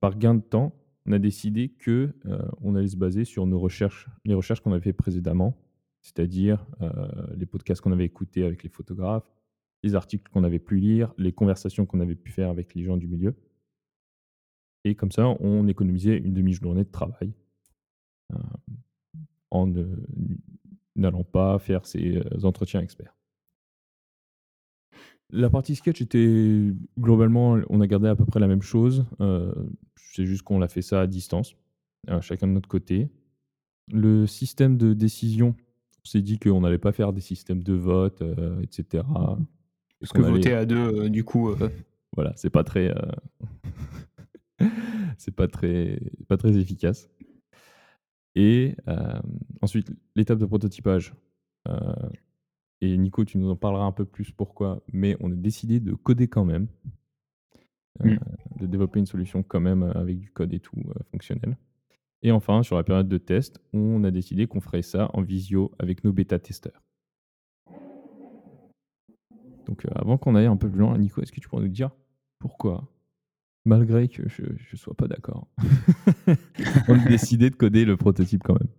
par 0.03 0.17
gain 0.17 0.36
de 0.36 0.41
temps, 0.41 0.75
on 1.05 1.13
a 1.13 1.17
décidé 1.17 1.69
que, 1.69 2.13
heu, 2.25 2.38
on 2.60 2.75
allait 2.75 2.89
se 2.89 2.98
baser 2.98 3.24
sur 3.24 3.48
nos 3.48 3.57
recherches, 3.57 4.10
les 4.25 4.33
recherches 4.33 4.60
qu'on 4.60 4.74
avait 4.74 4.81
fait 4.81 4.91
précédemment, 4.91 5.55
c'est-à-dire, 6.01 6.67
heu, 6.81 6.91
les 7.38 7.45
podcasts 7.45 7.79
qu'on 7.79 7.93
avait 7.93 8.03
écoutés 8.03 8.43
avec 8.43 8.63
les 8.63 8.69
photographes, 8.69 9.31
les 9.81 9.95
articles 9.95 10.29
qu'on 10.29 10.43
avait 10.43 10.60
pu 10.60 10.75
lire, 10.75 11.13
les 11.17 11.31
conversations 11.31 11.86
qu'on 11.86 12.01
avait 12.01 12.15
pu 12.15 12.33
faire 12.33 12.50
avec 12.50 12.75
les 12.75 12.83
gens 12.83 12.98
du 12.98 13.07
milieu 13.07 13.33
et 14.83 14.93
comme 14.93 15.13
ça, 15.13 15.25
on 15.39 15.69
économisait 15.69 16.17
une 16.17 16.33
demi-journée 16.33 16.83
de 16.83 16.91
travail, 16.91 17.31
hem, 18.33 18.41
en 19.51 19.69
n'allant 20.98 21.24
pas 21.24 21.57
faire 21.60 21.86
ces, 21.86 22.22
entretiens 22.43 22.81
experts. 22.81 23.15
La 25.29 25.50
partie 25.50 25.75
sketch 25.75 26.01
était 26.01 26.74
globalement, 27.00 27.57
on 27.69 27.79
a 27.79 27.88
gardé 27.88 28.10
à 28.10 28.17
peu 28.17 28.25
près 28.25 28.41
la 28.41 28.48
même 28.48 28.62
chose, 28.62 29.05
c'est 29.95 30.25
juste 30.25 30.43
qu'on 30.43 30.59
l'a 30.59 30.67
fait 30.67 30.81
ça 30.81 31.01
à 31.01 31.07
distance, 31.07 31.55
heu, 32.09 32.21
chacun 32.21 32.47
de 32.47 32.53
notre 32.53 32.69
côté. 32.69 33.09
Le 33.91 34.27
système 34.27 34.77
de 34.77 34.93
décision, 34.93 35.55
on 36.03 36.07
s'est 36.07 36.21
dit 36.21 36.39
qu'on 36.39 36.62
n'allait 36.62 36.77
pas 36.77 36.91
faire 36.91 37.13
des 37.13 37.21
systèmes 37.21 37.63
de 37.63 37.73
vote, 37.73 38.21
heu, 38.21 38.59
et 38.62 38.67
cetera. 38.71 39.38
Et 39.39 39.45
Parce 40.01 40.12
que 40.13 40.21
allait 40.21 40.31
voter 40.31 40.53
à 40.53 40.65
2, 40.65 41.05
heu, 41.05 41.09
du 41.09 41.23
coup, 41.23 41.53
voilà, 42.15 42.33
c'est 42.35 42.50
pas 42.50 42.63
très, 42.63 42.93
c'est 45.17 45.35
pas 45.35 45.47
très 45.47 46.00
pas 46.27 46.38
très 46.38 46.57
efficace. 46.57 47.09
Et 48.35 48.75
ensuite 49.62 49.91
l'étape 50.15 50.39
de 50.39 50.45
prototypage, 50.45 51.13
et 52.83 52.97
Nico, 52.97 53.23
tu 53.23 53.38
nous 53.38 53.50
en 53.50 53.55
parleras 53.55 53.85
un 53.85 53.93
peu 53.93 54.03
plus 54.03 54.31
pourquoi, 54.31 54.83
mais 54.91 55.15
on 55.21 55.31
a 55.31 55.35
décidé 55.35 55.79
de 55.79 55.93
coder 55.93 56.27
quand 56.27 56.43
même, 56.43 56.67
heu, 58.01 58.05
Mmh. 58.05 58.17
de 58.59 58.65
développer 58.67 59.00
une 59.00 59.05
solution 59.05 59.43
quand 59.43 59.59
même, 59.59 59.83
heu, 59.83 59.95
avec 59.97 60.19
du 60.19 60.31
code 60.31 60.53
et 60.53 60.59
tout, 60.59 60.77
heu, 60.79 60.93
fonctionnel 61.12 61.57
et 62.23 62.31
enfin, 62.31 62.63
sur 62.63 62.77
la 62.77 62.83
période 62.83 63.09
de 63.09 63.17
test, 63.17 63.59
on 63.73 64.03
a 64.05 64.12
décidé 64.12 64.47
qu'on 64.47 64.62
ferait 64.62 64.81
ça 64.81 65.09
en 65.13 65.21
visio 65.21 65.71
avec 65.77 66.03
nos 66.05 66.13
bêta-testeurs. 66.13 66.81
Donc, 69.65 69.85
avant 69.93 70.17
qu'on 70.17 70.35
aille 70.35 70.45
un 70.45 70.57
peu 70.57 70.69
plus 70.69 70.79
loin, 70.79 70.97
Nico, 70.97 71.21
est-ce 71.21 71.31
que 71.31 71.39
tu 71.41 71.47
pourrais 71.50 71.63
nous 71.63 71.67
dire 71.69 71.91
pourquoi, 72.39 72.89
malgré 73.65 74.07
que 74.07 74.27
je 74.29 74.43
je 74.57 74.75
sois 74.77 74.93
pas 74.93 75.07
d'accord, 75.07 75.47
on 76.88 76.93
a 76.95 77.03
décidé 77.07 77.50
de 77.50 77.55
coder 77.55 77.85
le 77.85 77.97
prototype 77.97 78.43
quand 78.43 78.57
même? 78.59 78.69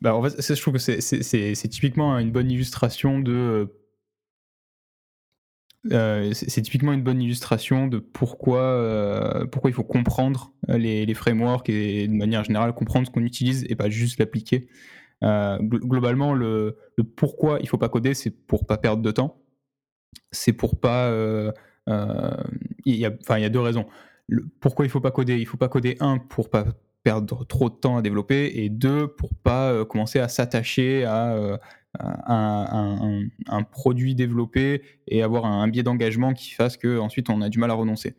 Bah, 0.00 0.14
en 0.14 0.22
fait, 0.22 0.40
ça 0.42 0.54
je 0.54 0.60
trouve 0.60 0.74
que 0.74 0.78
c'est 0.80 1.68
typiquement 1.68 2.18
une 2.18 2.30
bonne 2.30 2.50
illustration 2.50 3.18
de, 3.20 3.70
heu, 5.92 6.32
c'est 6.34 6.62
typiquement 6.62 6.92
une 6.92 7.02
bonne 7.02 7.20
illustration 7.22 7.86
de 7.88 7.98
pourquoi, 7.98 9.46
pourquoi 9.52 9.70
il 9.70 9.74
faut 9.74 9.84
comprendre, 9.84 10.52
heu, 10.70 10.76
les 10.76 11.06
les 11.06 11.14
frameworks 11.14 11.68
et 11.70 12.08
de 12.08 12.12
manière 12.14 12.44
générale 12.44 12.74
comprendre 12.74 13.06
ce 13.06 13.12
qu'on 13.12 13.22
utilise 13.24 13.64
et 13.68 13.76
pas 13.76 13.90
juste 13.90 14.18
l'appliquer. 14.18 14.68
Globalement 15.22 16.34
le 16.34 16.76
pourquoi 17.16 17.58
il 17.62 17.68
faut 17.68 17.78
pas 17.78 17.88
coder, 17.90 18.14
c'est 18.14 18.30
pour 18.30 18.66
pas 18.66 18.78
perdre 18.78 19.02
de 19.02 19.10
temps. 19.12 19.40
C'est 20.32 20.52
pour 20.54 20.80
pas, 20.80 21.10
il 22.86 22.96
y 22.96 23.06
a 23.06 23.12
il 23.38 23.42
y 23.42 23.44
a 23.46 23.50
2 23.50 23.60
raisons. 23.60 23.86
Le 24.28 24.46
pourquoi 24.60 24.86
il 24.86 24.90
faut 24.90 25.00
pas 25.02 25.10
coder? 25.12 25.38
Il 25.38 25.46
faut 25.46 25.58
pas 25.58 25.68
coder 25.68 25.96
1 26.00 26.18
pour 26.18 26.50
pas 26.50 26.66
perdre 27.04 27.44
trop 27.46 27.70
de 27.70 27.74
temps 27.76 27.96
à 27.98 28.02
développer 28.02 28.52
et 28.64 28.70
2 28.70 29.08
pour 29.08 29.34
pas, 29.34 29.72
heu, 29.74 29.84
commencer 29.86 30.20
à 30.20 30.28
s'attacher 30.28 31.04
à 31.04 31.36
un 32.00 32.66
un 33.02 33.22
un 33.48 33.62
produit 33.62 34.14
développé 34.14 34.82
et 35.08 35.22
avoir 35.22 35.46
un 35.46 35.68
biais 35.68 35.82
d'engagement 35.82 36.32
qui 36.34 36.50
fasse 36.52 36.76
qu'ensuite 36.76 37.30
on 37.30 37.40
a 37.42 37.48
du 37.48 37.58
mal 37.58 37.70
à 37.70 37.74
renoncer. 37.74 38.16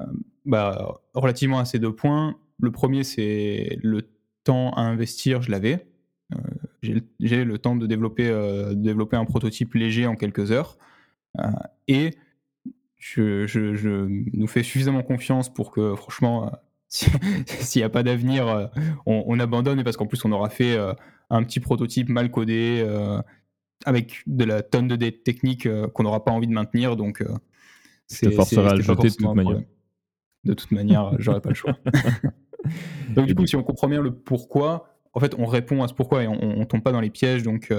Hem, 0.00 0.22
bah, 0.46 1.00
relativement 1.14 1.58
à 1.60 1.64
ces 1.66 1.78
2 1.78 1.94
points, 1.94 2.36
le 2.60 2.70
1er 2.70 3.04
c'est 3.04 3.78
le 3.82 4.02
temps 4.44 4.72
à 4.72 4.82
investir, 4.82 5.42
je 5.42 5.50
l'avais. 5.50 5.86
Heu, 6.34 6.38
j'ai 7.20 7.44
le 7.44 7.58
temps 7.58 7.76
de 7.76 7.86
développer, 7.86 8.28
développer 8.76 9.16
un 9.16 9.24
prototype 9.24 9.74
léger 9.74 10.06
en 10.06 10.16
quelques 10.16 10.52
heures, 10.52 10.78
heu 11.40 11.44
et 11.88 12.12
je 12.98 14.06
nous 14.36 14.46
fais 14.48 14.62
suffisamment 14.62 15.02
confiance 15.02 15.52
pour 15.52 15.70
que 15.72 15.94
franchement, 15.96 16.52
s'il 16.88 17.80
y 17.80 17.84
a 17.84 17.88
pas 17.88 18.02
d'avenir, 18.02 18.70
on 19.06 19.24
on 19.26 19.38
abandonne 19.40 19.80
et 19.80 19.84
parce 19.84 19.96
qu'en 19.96 20.06
plus 20.06 20.24
on 20.24 20.32
aura 20.32 20.50
fait, 20.50 20.76
un 21.30 21.42
petit 21.42 21.60
prototype 21.60 22.08
mal 22.08 22.30
codé, 22.30 22.84
heu, 22.86 23.20
avec 23.84 24.22
de 24.26 24.44
la 24.44 24.62
tonne 24.62 24.88
de 24.88 24.96
dettes 24.96 25.24
techniques, 25.24 25.66
heu, 25.66 25.88
qu'on 25.88 26.04
n'aura 26.04 26.24
pas 26.24 26.32
envie 26.32 26.46
de 26.46 26.52
maintenir 26.52 26.96
donc 26.96 27.18
te 27.18 27.32
c'est 28.06 28.30
forcerai 28.30 28.68
à 28.68 28.74
le 28.74 28.82
jeter 28.82 28.94
de 28.94 29.08
forcément 29.08 29.34
toute 29.34 29.36
manière. 29.36 29.62
De 30.44 30.54
toute 30.54 30.70
manière, 30.70 31.12
j'aurais 31.18 31.40
pas 31.40 31.50
le 31.50 31.54
choix. 31.54 31.76
Donc 33.14 33.26
du 33.26 33.34
coup, 33.34 33.46
si 33.46 33.56
on 33.56 33.62
comprend 33.62 33.88
bien 33.88 34.02
le 34.02 34.14
pourquoi, 34.14 34.98
en 35.12 35.20
fait, 35.20 35.34
on 35.38 35.46
répond 35.46 35.82
à 35.82 35.88
ce 35.88 35.94
pourquoi 35.94 36.24
et 36.24 36.28
on 36.28 36.38
on 36.42 36.64
tombe 36.64 36.82
pas 36.82 36.92
dans 36.92 37.00
les 37.00 37.10
pièges 37.10 37.42
donc 37.42 37.72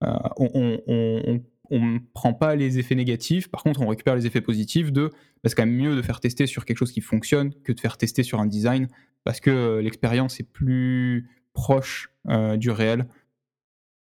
on 0.00 0.50
on 0.54 0.80
on 0.86 1.22
on 1.26 1.40
on 1.70 2.00
prend 2.14 2.34
pas 2.34 2.54
les 2.54 2.78
effets 2.78 2.94
négatifs. 2.94 3.48
Par 3.48 3.62
contre, 3.62 3.80
on 3.82 3.88
récupère 3.88 4.16
les 4.16 4.26
effets 4.26 4.40
positifs 4.40 4.92
de 4.92 5.08
bah, 5.08 5.48
c'est 5.48 5.54
quand 5.54 5.66
même 5.66 5.74
mieux 5.74 5.96
de 5.96 6.02
faire 6.02 6.20
tester 6.20 6.46
sur 6.46 6.64
quelque 6.64 6.78
chose 6.78 6.92
qui 6.92 7.00
fonctionne 7.00 7.52
que 7.62 7.72
de 7.72 7.80
faire 7.80 7.96
tester 7.96 8.22
sur 8.22 8.40
un 8.40 8.46
design 8.46 8.88
parce 9.24 9.40
que, 9.40 9.80
l'expérience 9.80 10.40
est 10.40 10.50
plus 10.50 11.28
proche, 11.58 12.12
heu, 12.28 12.56
du 12.56 12.70
réel 12.70 13.08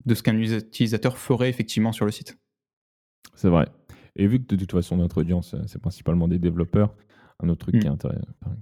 de 0.05 0.15
ce 0.15 0.23
qu'un 0.23 0.37
utilisateur 0.37 1.17
ferait 1.17 1.49
effectivement 1.49 1.91
sur 1.91 2.05
le 2.05 2.11
site. 2.11 2.37
C'est 3.35 3.49
vrai 3.49 3.67
et 4.15 4.27
vu 4.27 4.37
que 4.39 4.45
de 4.45 4.55
toute 4.55 4.71
façon 4.71 4.95
notre 4.97 5.17
audience, 5.21 5.55
heu, 5.55 5.61
c'est 5.65 5.81
principalement 5.81 6.27
des 6.27 6.39
développeurs, 6.39 6.95
un 7.41 7.49
autre 7.49 7.65
truc 7.65 7.81
qui 7.81 7.87
est 7.87 7.89
intéré 7.89 8.15
enfin 8.41 8.55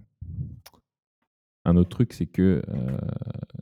un 1.63 1.75
autre 1.77 1.89
truc, 1.89 2.13
c'est 2.13 2.25
que, 2.25 2.63
heu, 2.67 2.97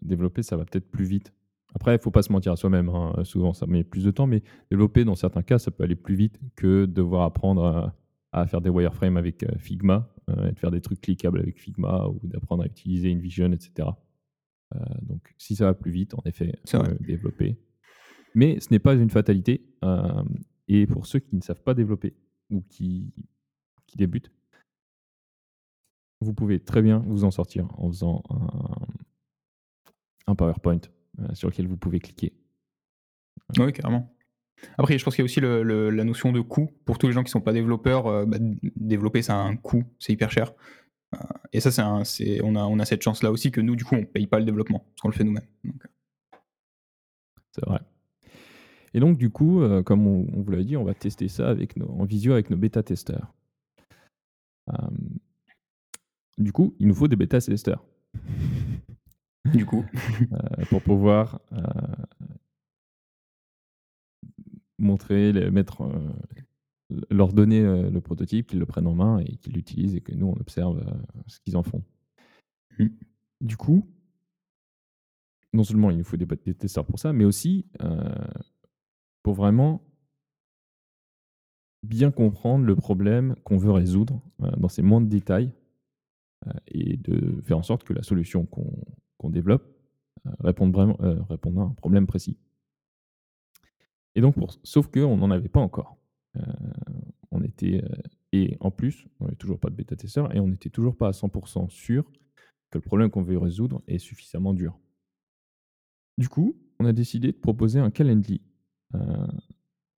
développer, 0.02 0.42
ça 0.42 0.56
va 0.56 0.64
peut-être 0.64 0.90
plus 0.90 1.04
vite. 1.04 1.34
Après, 1.76 1.94
il 1.96 2.00
faut 2.00 2.12
pas 2.12 2.22
se 2.22 2.32
mentir 2.32 2.54
à 2.54 2.56
soi-même, 2.56 2.88
hein, 2.88 3.14
souvent 3.26 3.52
ça 3.54 3.66
met 3.68 3.84
plus 3.84 4.06
de 4.06 4.12
temps, 4.12 4.26
mais 4.26 4.42
développer 4.72 5.04
dans 5.04 5.16
certains 5.16 5.44
cas, 5.44 5.60
ça 5.60 5.70
peut 5.70 5.84
aller 5.84 5.98
plus 5.98 6.16
vite 6.16 6.40
que 6.56 6.86
devoir 6.86 7.24
apprendre 7.24 7.66
à 7.66 7.96
à 8.32 8.46
faire 8.46 8.62
des 8.62 8.70
wireframes 8.70 9.18
avec, 9.18 9.44
Figma, 9.58 10.08
et 10.48 10.52
de 10.52 10.60
faire 10.60 10.70
des 10.70 10.82
trucs 10.82 11.02
cliquables 11.02 11.40
avec 11.40 11.60
Figma 11.60 12.08
ou 12.08 12.20
d'apprendre 12.28 12.62
à 12.64 12.68
utiliser 12.68 13.12
InVision 13.12 13.52
et 13.52 13.60
cetera. 13.60 13.92
Heu, 13.92 14.09
donc 15.02 15.34
si 15.38 15.56
ça 15.56 15.66
va 15.66 15.74
plus 15.74 15.92
vite, 15.92 16.14
en 16.14 16.22
effet, 16.26 16.54
heu, 16.74 16.98
développer. 17.00 17.58
Mais 18.36 18.60
ce 18.60 18.68
n'est 18.72 18.80
pas 18.80 18.94
une 18.94 19.10
fatalité, 19.10 19.66
hem 19.82 20.28
et 20.68 20.86
pour 20.86 21.08
ceux 21.08 21.20
qui 21.20 21.36
ne 21.36 21.42
savent 21.42 21.64
pas 21.64 21.74
développer 21.74 22.16
ou 22.52 22.62
qui 22.70 23.12
qui 23.88 23.98
débutent 23.98 24.32
vous 26.22 26.34
pouvez 26.34 26.60
très 26.60 26.82
bien 26.82 27.00
vous 27.08 27.24
en 27.24 27.32
sortir 27.32 27.68
en 27.78 27.88
faisant 27.90 28.24
un 28.30 28.76
un 30.30 30.36
PowerPoint, 30.36 30.82
sur 31.34 31.50
lequel 31.50 31.68
vous 31.68 31.78
pouvez 31.78 32.00
cliquer. 32.00 32.34
Oui, 33.58 33.74
carrément. 33.74 34.14
Après, 34.78 34.98
je 34.98 35.04
pense 35.04 35.16
qu'il 35.16 35.24
y 35.24 35.26
a 35.26 35.26
aussi 35.26 35.40
le 35.40 35.64
le 35.64 35.90
la 35.90 36.04
notion 36.04 36.32
de 36.32 36.42
coût. 36.42 36.70
Pour 36.86 36.98
tous 36.98 37.08
les 37.08 37.14
gens 37.14 37.24
qui 37.24 37.32
sont 37.32 37.42
pas 37.42 37.54
développeurs, 37.54 38.28
bah, 38.28 38.38
développer 38.76 39.22
ça 39.22 39.36
a 39.36 39.44
un 39.44 39.56
coût, 39.56 39.84
c'est 40.00 40.14
hyper 40.14 40.32
cher. 40.32 40.54
Heu 41.14 41.18
et 41.54 41.60
ça, 41.62 41.72
c'est 42.06 42.42
on 42.44 42.56
a 42.56 42.64
on 42.66 42.80
a 42.80 42.86
cette 42.86 43.02
chance-là 43.02 43.32
aussi 43.32 43.52
que 43.52 43.62
nous, 43.62 43.76
du 43.76 43.84
coup, 43.86 43.96
on 43.96 44.06
paye 44.06 44.28
pas 44.28 44.40
le 44.40 44.46
développement, 44.46 44.80
parce 44.80 45.02
qu'on 45.02 45.08
le 45.10 45.14
fait 45.16 45.24
nous-mêmes, 45.24 45.44
heu 45.66 45.72
C'est 47.56 47.66
vrai. 47.66 47.80
Et 48.94 49.00
donc 49.00 49.18
du 49.18 49.30
coup, 49.30 49.62
heu, 49.62 49.84
comme 49.84 50.08
on 50.08 50.28
on 50.34 50.42
vous 50.42 50.52
l'a 50.52 50.64
dit, 50.64 50.78
on 50.78 50.84
va 50.84 50.94
tester 50.94 51.28
ça 51.28 51.50
avec 51.50 51.76
nos 51.78 51.88
en 51.90 52.06
visio 52.06 52.34
avec 52.34 52.50
nos 52.50 52.58
bêta-testeurs. 52.58 53.34
Du 56.38 56.52
coup, 56.54 56.76
il 56.80 56.88
nous 56.88 56.96
faut 56.96 57.08
des 57.08 57.16
bêta-testeurs. 57.16 57.84
Du 59.46 59.66
coup. 59.66 59.86
Pour 60.70 60.82
pouvoir, 60.84 61.40
montrer, 64.80 65.32
les 65.34 65.52
mettre, 65.52 65.84
leur 67.10 67.34
donner 67.34 67.62
le 67.62 68.02
prototype, 68.02 68.48
qu'ils 68.48 68.60
le 68.60 68.66
prennent 68.66 68.88
en 68.88 68.96
main 68.96 69.20
et 69.20 69.38
qu'ils 69.38 69.54
l'utilisent 69.54 69.96
et 69.96 70.02
que 70.02 70.14
nous, 70.14 70.28
on 70.28 70.40
observe 70.40 70.84
ce 71.28 71.40
qu'ils 71.40 71.58
en 71.58 71.64
font. 71.64 71.84
Mmh. 72.78 72.88
Du 73.42 73.58
coup, 73.58 73.88
non 75.54 75.64
seulement 75.64 75.92
il 75.92 75.98
nous 75.98 76.04
faut 76.04 76.18
des, 76.18 76.26
des 76.26 76.54
testeurs 76.54 76.86
pour 76.86 77.00
ça, 77.00 77.14
mais 77.14 77.26
aussi 77.26 77.66
pour 79.24 79.34
vraiment 79.34 79.84
bien 81.84 82.12
comprendre 82.12 82.66
le 82.66 82.76
problème 82.76 83.36
qu'on 83.44 83.58
veut 83.58 83.72
résoudre 83.72 84.22
dans 84.58 84.68
ses 84.68 84.82
moindres 84.82 85.08
détails 85.08 85.52
et 86.68 86.98
de 86.98 87.42
faire 87.42 87.58
en 87.58 87.64
sorte 87.64 87.84
que 87.84 87.94
la 87.94 88.04
solution 88.04 88.46
qu'on 88.46 89.30
développe 89.30 89.64
réponde 90.40 90.74
vraiment 90.74 90.98
réponde 91.30 91.60
à 91.60 91.62
un 91.62 91.70
problème 91.70 92.08
précis. 92.08 92.38
Et 94.16 94.22
donc, 94.22 94.36
pour, 94.36 94.54
sauf 94.64 94.88
qu'on 94.88 95.18
n'en 95.18 95.32
avait 95.32 95.50
pas 95.50 95.60
encore. 95.60 95.99
On 97.32 97.44
était, 97.44 97.84
et 98.32 98.58
en 98.60 98.72
plus, 98.72 99.08
on 99.20 99.26
n'avait 99.26 99.36
toujours 99.36 99.60
pas 99.60 99.70
de 99.70 99.76
bêta-testeur 99.76 100.36
et 100.36 100.40
on 100.40 100.48
n'était 100.48 100.70
toujours 100.70 100.96
pas 100.96 101.08
à 101.08 101.12
100% 101.12 101.70
sûr 101.70 102.12
que 102.70 102.78
le 102.78 102.82
problème 102.82 103.10
qu'on 103.10 103.22
veut 103.22 103.38
résoudre 103.38 103.82
est 103.88 103.98
suffisamment 103.98 104.54
dur. 104.54 104.78
Du 106.18 106.30
coup, 106.30 106.56
on 106.80 106.86
a 106.86 106.94
décidé 106.94 107.32
de 107.32 107.38
proposer 107.38 107.80
un 107.80 107.92
Calendly 107.92 108.42
euh, 108.96 109.28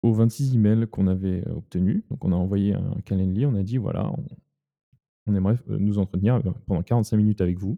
aux 0.03 0.13
26 0.13 0.55
emails 0.55 0.87
qu'on 0.87 1.07
avait 1.07 1.47
euh, 1.47 1.55
obtenus. 1.55 2.03
Donc, 2.09 2.23
on 2.23 2.31
a 2.31 2.35
envoyé 2.35 2.73
un 2.73 2.95
Calendly, 3.05 3.45
on 3.45 3.55
a 3.55 3.63
dit 3.63 3.77
voilà, 3.77 4.11
on, 5.27 5.35
aimerait 5.35 5.57
euh, 5.69 5.77
nous 5.79 5.99
entretenir 5.99 6.41
pendant 6.67 6.83
45 6.83 7.17
minutes 7.17 7.41
avec 7.41 7.57
vous. 7.57 7.77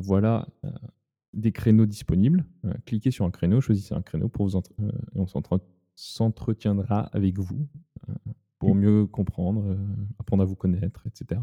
voilà 0.00 0.46
des 1.34 1.52
créneaux 1.52 1.84
disponibles. 1.84 2.46
cliquez 2.86 3.10
sur 3.10 3.26
un 3.26 3.30
créneau, 3.30 3.60
choisissez 3.60 3.94
un 3.94 4.00
créneau 4.00 4.28
pour 4.28 4.48
vous 4.48 4.56
et 4.56 4.62
on 5.14 5.26
s'entretiendra 5.96 7.00
avec 7.12 7.38
vous 7.38 7.66
pour 8.58 8.74
mmh. 8.74 8.78
mieux 8.78 9.06
comprendre, 9.06 9.76
apprendre 10.20 10.42
à 10.42 10.46
vous 10.46 10.54
connaître, 10.54 11.02
etc. 11.06 11.40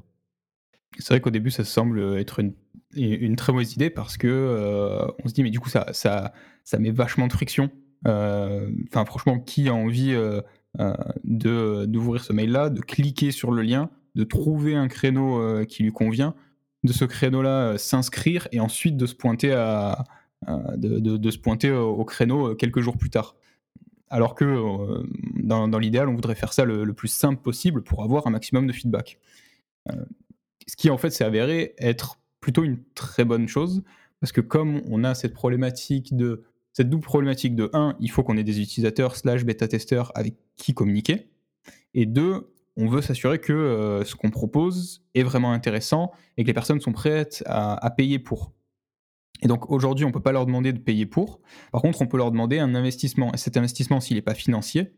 C'est 0.99 1.09
vrai 1.09 1.21
qu'au 1.21 1.31
début, 1.31 1.51
ça 1.51 1.63
semble 1.63 2.17
être 2.17 2.39
une, 2.39 2.53
une 2.95 3.35
très 3.35 3.51
mauvaise 3.51 3.73
idée 3.73 3.89
parce 3.89 4.17
que 4.17 4.27
euh, 4.27 5.05
on 5.23 5.27
se 5.27 5.33
dit, 5.33 5.43
mais 5.43 5.49
du 5.49 5.59
coup, 5.59 5.69
ça, 5.69 5.87
ça, 5.93 6.33
ça 6.63 6.79
met 6.79 6.91
vachement 6.91 7.27
de 7.27 7.33
friction. 7.33 7.69
Euh, 8.07 8.69
enfin, 8.89 9.05
franchement, 9.05 9.39
qui 9.39 9.69
a 9.69 9.73
envie 9.73 10.13
euh, 10.13 10.41
de 11.23 11.85
d'ouvrir 11.85 12.23
ce 12.23 12.33
mail-là, 12.33 12.69
de 12.69 12.81
cliquer 12.81 13.31
sur 13.31 13.51
le 13.51 13.61
lien, 13.61 13.89
de 14.15 14.23
trouver 14.23 14.75
un 14.75 14.87
créneau 14.87 15.65
qui 15.65 15.83
lui 15.83 15.91
convient, 15.91 16.35
de 16.83 16.93
ce 16.93 17.05
créneau-là 17.05 17.77
s'inscrire 17.77 18.47
et 18.51 18.59
ensuite 18.59 18.97
de 18.97 19.05
se 19.05 19.15
pointer 19.15 19.53
à 19.53 20.03
de, 20.75 20.99
de, 20.99 21.31
se 21.31 21.37
pointer 21.37 21.71
au 21.71 22.03
créneau 22.03 22.53
quelques 22.55 22.81
jours 22.81 22.97
plus 22.97 23.09
tard. 23.09 23.35
Alors 24.13 24.35
que 24.35 25.03
dans, 25.35 25.67
dans 25.67 25.79
l'idéal, 25.79 26.07
on 26.07 26.13
voudrait 26.13 26.35
faire 26.35 26.53
ça 26.53 26.65
le, 26.65 26.93
plus 26.93 27.07
simple 27.07 27.41
possible 27.41 27.83
pour 27.83 28.03
avoir 28.03 28.27
un 28.27 28.29
maximum 28.29 28.67
de 28.67 28.73
feedback 28.73 29.19
ce 30.67 30.75
qui 30.75 30.89
en 30.89 30.97
fait 30.97 31.09
s'est 31.09 31.23
avéré 31.23 31.75
être 31.77 32.19
plutôt 32.39 32.63
une 32.63 32.79
très 32.95 33.25
bonne 33.25 33.47
chose, 33.47 33.83
parce 34.19 34.31
que 34.31 34.41
comme 34.41 34.81
on 34.89 35.03
a 35.03 35.15
cette 35.15 35.33
problématique 35.33 36.15
de 36.15 36.43
cette 36.73 36.89
double 36.89 37.03
problématique 37.03 37.55
de 37.55 37.69
1, 37.73 37.95
il 37.99 38.09
faut 38.09 38.23
qu'on 38.23 38.37
ait 38.37 38.43
des 38.43 38.59
utilisateurs 38.59 39.15
slash 39.15 39.45
bêta-testeurs 39.45 40.11
avec 40.15 40.35
qui 40.55 40.73
communiquer, 40.73 41.29
et 41.93 42.05
2, 42.05 42.49
on 42.75 42.87
veut 42.87 43.01
s'assurer 43.01 43.39
que 43.39 43.53
euh, 43.53 44.03
ce 44.03 44.15
qu'on 44.15 44.31
propose 44.31 45.03
est 45.13 45.21
vraiment 45.21 45.51
intéressant 45.51 46.11
et 46.37 46.43
que 46.43 46.47
les 46.47 46.53
personnes 46.53 46.81
sont 46.81 46.91
prêtes 46.91 47.43
à, 47.45 47.89
payer 47.91 48.17
pour. 48.17 48.51
Et 49.43 49.47
donc 49.47 49.69
aujourd'hui, 49.69 50.05
on 50.05 50.07
ne 50.07 50.13
peut 50.13 50.21
pas 50.21 50.31
leur 50.31 50.45
demander 50.45 50.71
de 50.71 50.79
payer 50.79 51.05
pour. 51.05 51.41
Par 51.71 51.81
contre, 51.81 52.01
on 52.01 52.07
peut 52.07 52.17
leur 52.17 52.31
demander 52.31 52.59
un 52.59 52.73
investissement. 52.75 53.33
Et 53.33 53.37
cet 53.37 53.57
investissement, 53.57 53.99
s'il 53.99 54.15
n'est 54.15 54.21
pas 54.21 54.33
financier, 54.33 54.93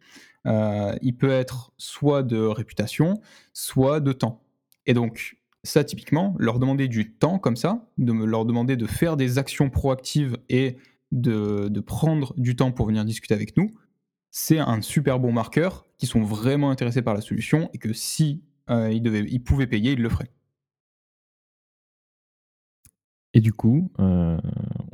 euh, 0.45 0.95
il 1.01 1.17
peut 1.17 1.31
être 1.31 1.73
soit 1.77 2.21
de 2.21 2.37
réputation, 2.37 3.19
soit 3.53 3.99
de 3.99 4.13
temps. 4.13 4.43
Et 4.85 4.93
donc, 4.93 5.37
ça, 5.63 5.83
typiquement, 5.83 6.35
leur 6.37 6.59
demander 6.59 6.87
du 6.87 7.15
temps 7.15 7.39
comme 7.39 7.55
ça, 7.55 7.87
de 7.97 8.13
leur 8.13 8.45
demander 8.45 8.77
de 8.77 8.85
faire 8.85 9.17
des 9.17 9.39
actions 9.39 9.71
proactives 9.71 10.37
et 10.47 10.77
de, 11.11 11.79
prendre 11.79 12.35
du 12.37 12.55
temps 12.55 12.71
pour 12.71 12.85
venir 12.85 13.03
discuter 13.03 13.33
avec 13.33 13.57
nous, 13.57 13.73
c'est 14.29 14.59
un 14.59 14.81
super 14.81 15.19
bon 15.19 15.31
marqueur 15.31 15.87
qui 15.97 16.05
sont 16.05 16.21
vraiment 16.21 16.69
intéressés 16.69 17.01
par 17.01 17.15
la 17.15 17.21
solution 17.21 17.71
et 17.73 17.79
que 17.79 17.93
si 17.93 18.43
euh, 18.69 18.91
ils, 18.91 19.01
devaient, 19.01 19.25
ils 19.27 19.41
pouvaient 19.41 19.65
payer, 19.65 19.93
ils 19.93 20.01
le 20.01 20.09
feraient. 20.09 20.29
Et 23.35 23.41
du 23.41 23.51
coup, 23.51 23.91
euh, 23.99 24.39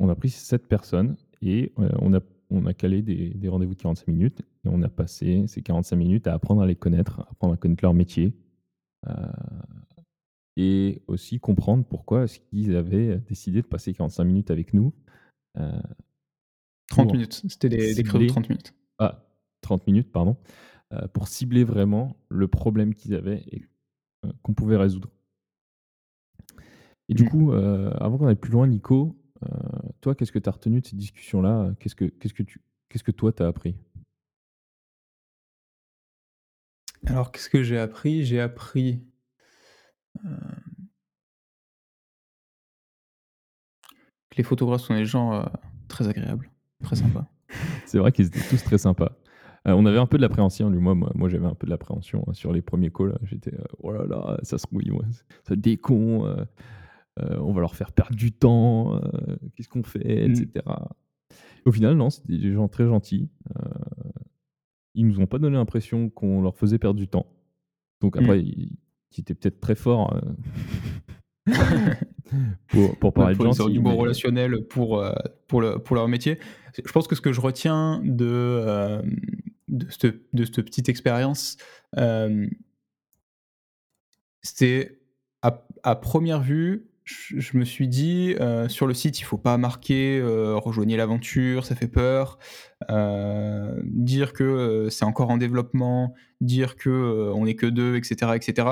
on 0.00 0.08
a 0.08 0.16
pris 0.16 0.28
cette 0.28 0.66
personne 0.66 1.16
et 1.42 1.72
euh, 1.78 1.88
on, 2.00 2.12
a, 2.12 2.18
on 2.50 2.66
a 2.66 2.74
calé 2.74 3.00
des, 3.00 3.30
des 3.30 3.48
rendez-vous 3.48 3.76
de 3.76 3.80
45 3.80 4.08
minutes 4.08 4.42
et 4.64 4.68
on 4.68 4.82
a 4.82 4.88
passé 4.88 5.44
ces 5.46 5.62
45 5.62 5.94
minutes 5.94 6.26
à 6.26 6.34
apprendre 6.34 6.60
à 6.60 6.66
les 6.66 6.74
connaître, 6.74 7.20
à 7.20 7.28
apprendre 7.30 7.54
à 7.54 7.56
connaître 7.56 7.84
leur 7.84 7.94
métier, 7.94 8.34
et 10.56 11.02
aussi 11.08 11.40
comprendre 11.40 11.84
pourquoi 11.84 12.24
est-ce 12.24 12.38
qu'ils 12.38 12.76
avaient 12.76 13.18
décidé 13.18 13.62
de 13.62 13.66
passer 13.66 13.92
45 13.92 14.24
minutes 14.24 14.50
avec 14.50 14.74
nous. 14.74 14.92
30 16.90 17.12
minutes, 17.12 17.42
c'était 17.48 17.68
des, 17.68 17.94
des 17.94 18.02
de 18.02 18.26
30 18.26 18.48
minutes. 18.48 18.74
Ah, 18.98 19.24
30 19.62 19.86
minutes, 19.86 20.12
pardon, 20.12 20.36
pour 21.12 21.26
cibler 21.26 21.64
vraiment 21.64 22.16
le 22.28 22.46
problème 22.46 22.94
qu'ils 22.94 23.14
avaient 23.14 23.42
et 23.50 23.64
qu'on 24.42 24.54
pouvait 24.54 24.76
résoudre. 24.76 25.10
Et 27.08 27.14
du 27.14 27.24
mmh. 27.24 27.28
coup, 27.28 27.52
avant 27.52 28.18
qu'on 28.18 28.26
aille 28.26 28.36
plus 28.36 28.52
loin, 28.52 28.66
Nico, 28.66 29.16
toi, 30.00 30.14
qu'est-ce 30.14 30.32
que 30.32 30.38
tu 30.38 30.48
as 30.48 30.52
retenu 30.52 30.80
de 30.80 30.86
ces 30.86 30.96
discussions-là 30.96 31.72
qu'est-ce 31.80 31.94
que, 31.94 32.04
qu'est-ce, 32.04 32.34
que 32.34 32.42
tu, 32.42 32.60
qu'est-ce 32.88 33.04
que 33.04 33.10
toi, 33.10 33.32
tu 33.32 33.42
as 33.42 33.46
appris? 33.46 33.76
Alors, 37.06 37.32
qu'est-ce 37.32 37.50
que 37.50 37.62
j'ai 37.62 37.78
appris? 37.78 38.24
J'ai 38.24 38.40
appris 38.40 39.02
euh, 40.24 40.28
les 44.36 44.44
photographes 44.44 44.82
sont 44.82 44.94
des 44.94 45.04
gens 45.04 45.34
euh, 45.34 45.44
très 45.88 46.08
agréables, 46.08 46.50
très 46.82 46.96
sympas. 46.96 47.26
C'est 47.86 47.98
vrai 47.98 48.12
qu'ils 48.12 48.26
étaient 48.26 48.48
tous 48.48 48.62
très 48.62 48.78
sympas. 48.78 49.12
Euh, 49.68 49.72
on 49.72 49.86
avait 49.86 49.98
un 49.98 50.06
peu 50.06 50.16
de 50.16 50.22
l'appréhension, 50.22 50.70
lui. 50.70 50.78
Moi, 50.78 50.94
moi, 50.94 51.28
j'avais 51.28 51.46
un 51.46 51.54
peu 51.54 51.66
de 51.66 51.70
l'appréhension 51.70 52.24
hein, 52.26 52.32
sur 52.32 52.52
les 52.52 52.62
premiers 52.62 52.90
calls. 52.90 53.18
J'étais, 53.24 53.52
oh 53.80 53.92
là 53.92 54.04
là, 54.06 54.38
ça 54.42 54.58
se 54.58 54.66
rouille, 54.66 54.90
ça 55.44 55.56
décon. 55.56 56.36
On 57.20 57.52
va 57.52 57.60
leur 57.60 57.76
faire 57.76 57.92
perdre 57.92 58.16
du 58.16 58.32
temps. 58.32 59.00
Qu'est-ce 59.54 59.68
qu'on 59.68 59.82
fait, 59.82 60.24
etc. 60.24 60.48
Mm. 60.66 60.72
Au 61.64 61.72
final, 61.72 61.94
non, 61.94 62.10
c'était 62.10 62.38
des 62.38 62.52
gens 62.52 62.68
très 62.68 62.86
gentils. 62.86 63.28
ils 64.94 65.06
nous 65.06 65.20
ont 65.20 65.26
pas 65.26 65.38
donné 65.38 65.56
l'impression 65.56 66.08
qu'on 66.10 66.40
leur 66.42 66.56
faisait 66.56 66.78
perdre 66.78 66.98
du 66.98 67.08
temps. 67.08 67.26
Donc 68.02 68.16
après, 68.16 68.38
mm. 68.38 68.44
ils, 68.44 68.78
était 69.18 69.34
peut-être 69.34 69.60
très 69.60 69.74
fort 69.76 70.14
euh, 71.48 71.52
pour, 72.68 72.96
pour, 72.98 73.12
parler 73.12 73.36
de 73.36 73.52
gens. 73.52 73.68
du 73.68 73.80
bon 73.80 73.96
relationnel 73.96 74.66
pour, 74.66 74.98
euh, 74.98 75.12
pour, 75.46 75.60
le, 75.60 75.78
pour 75.78 75.96
leur 75.96 76.08
métier. 76.08 76.38
Je 76.84 76.92
pense 76.92 77.06
que 77.06 77.14
ce 77.14 77.20
que 77.20 77.32
je 77.32 77.40
retiens 77.40 78.00
de, 78.04 78.26
euh, 78.26 79.02
de, 79.68 79.86
cette, 79.90 80.22
de 80.34 80.44
cette 80.44 80.62
petite 80.62 80.88
expérience, 80.88 81.56
c'est 84.42 84.98
à, 85.42 85.64
à, 85.84 85.94
première 85.94 86.40
vue, 86.40 86.88
je, 87.04 87.56
me 87.56 87.64
suis 87.64 87.88
dit, 87.88 88.34
euh, 88.40 88.68
sur 88.68 88.86
le 88.86 88.94
site, 88.94 89.18
il 89.18 89.24
faut 89.24 89.38
pas 89.38 89.58
marquer 89.58 90.18
euh, 90.20 90.56
rejoignez 90.56 90.96
l'aventure, 90.96 91.64
ça 91.64 91.74
fait 91.74 91.88
peur. 91.88 92.38
Euh, 92.90 93.80
dire 93.84 94.32
que 94.32 94.88
c'est 94.90 95.04
encore 95.04 95.30
en 95.30 95.36
développement, 95.36 96.14
dire 96.40 96.76
que 96.76 97.32
on 97.34 97.44
n'est 97.44 97.56
que 97.56 97.66
deux, 97.66 97.96
etc., 97.96 98.32
etc. 98.34 98.68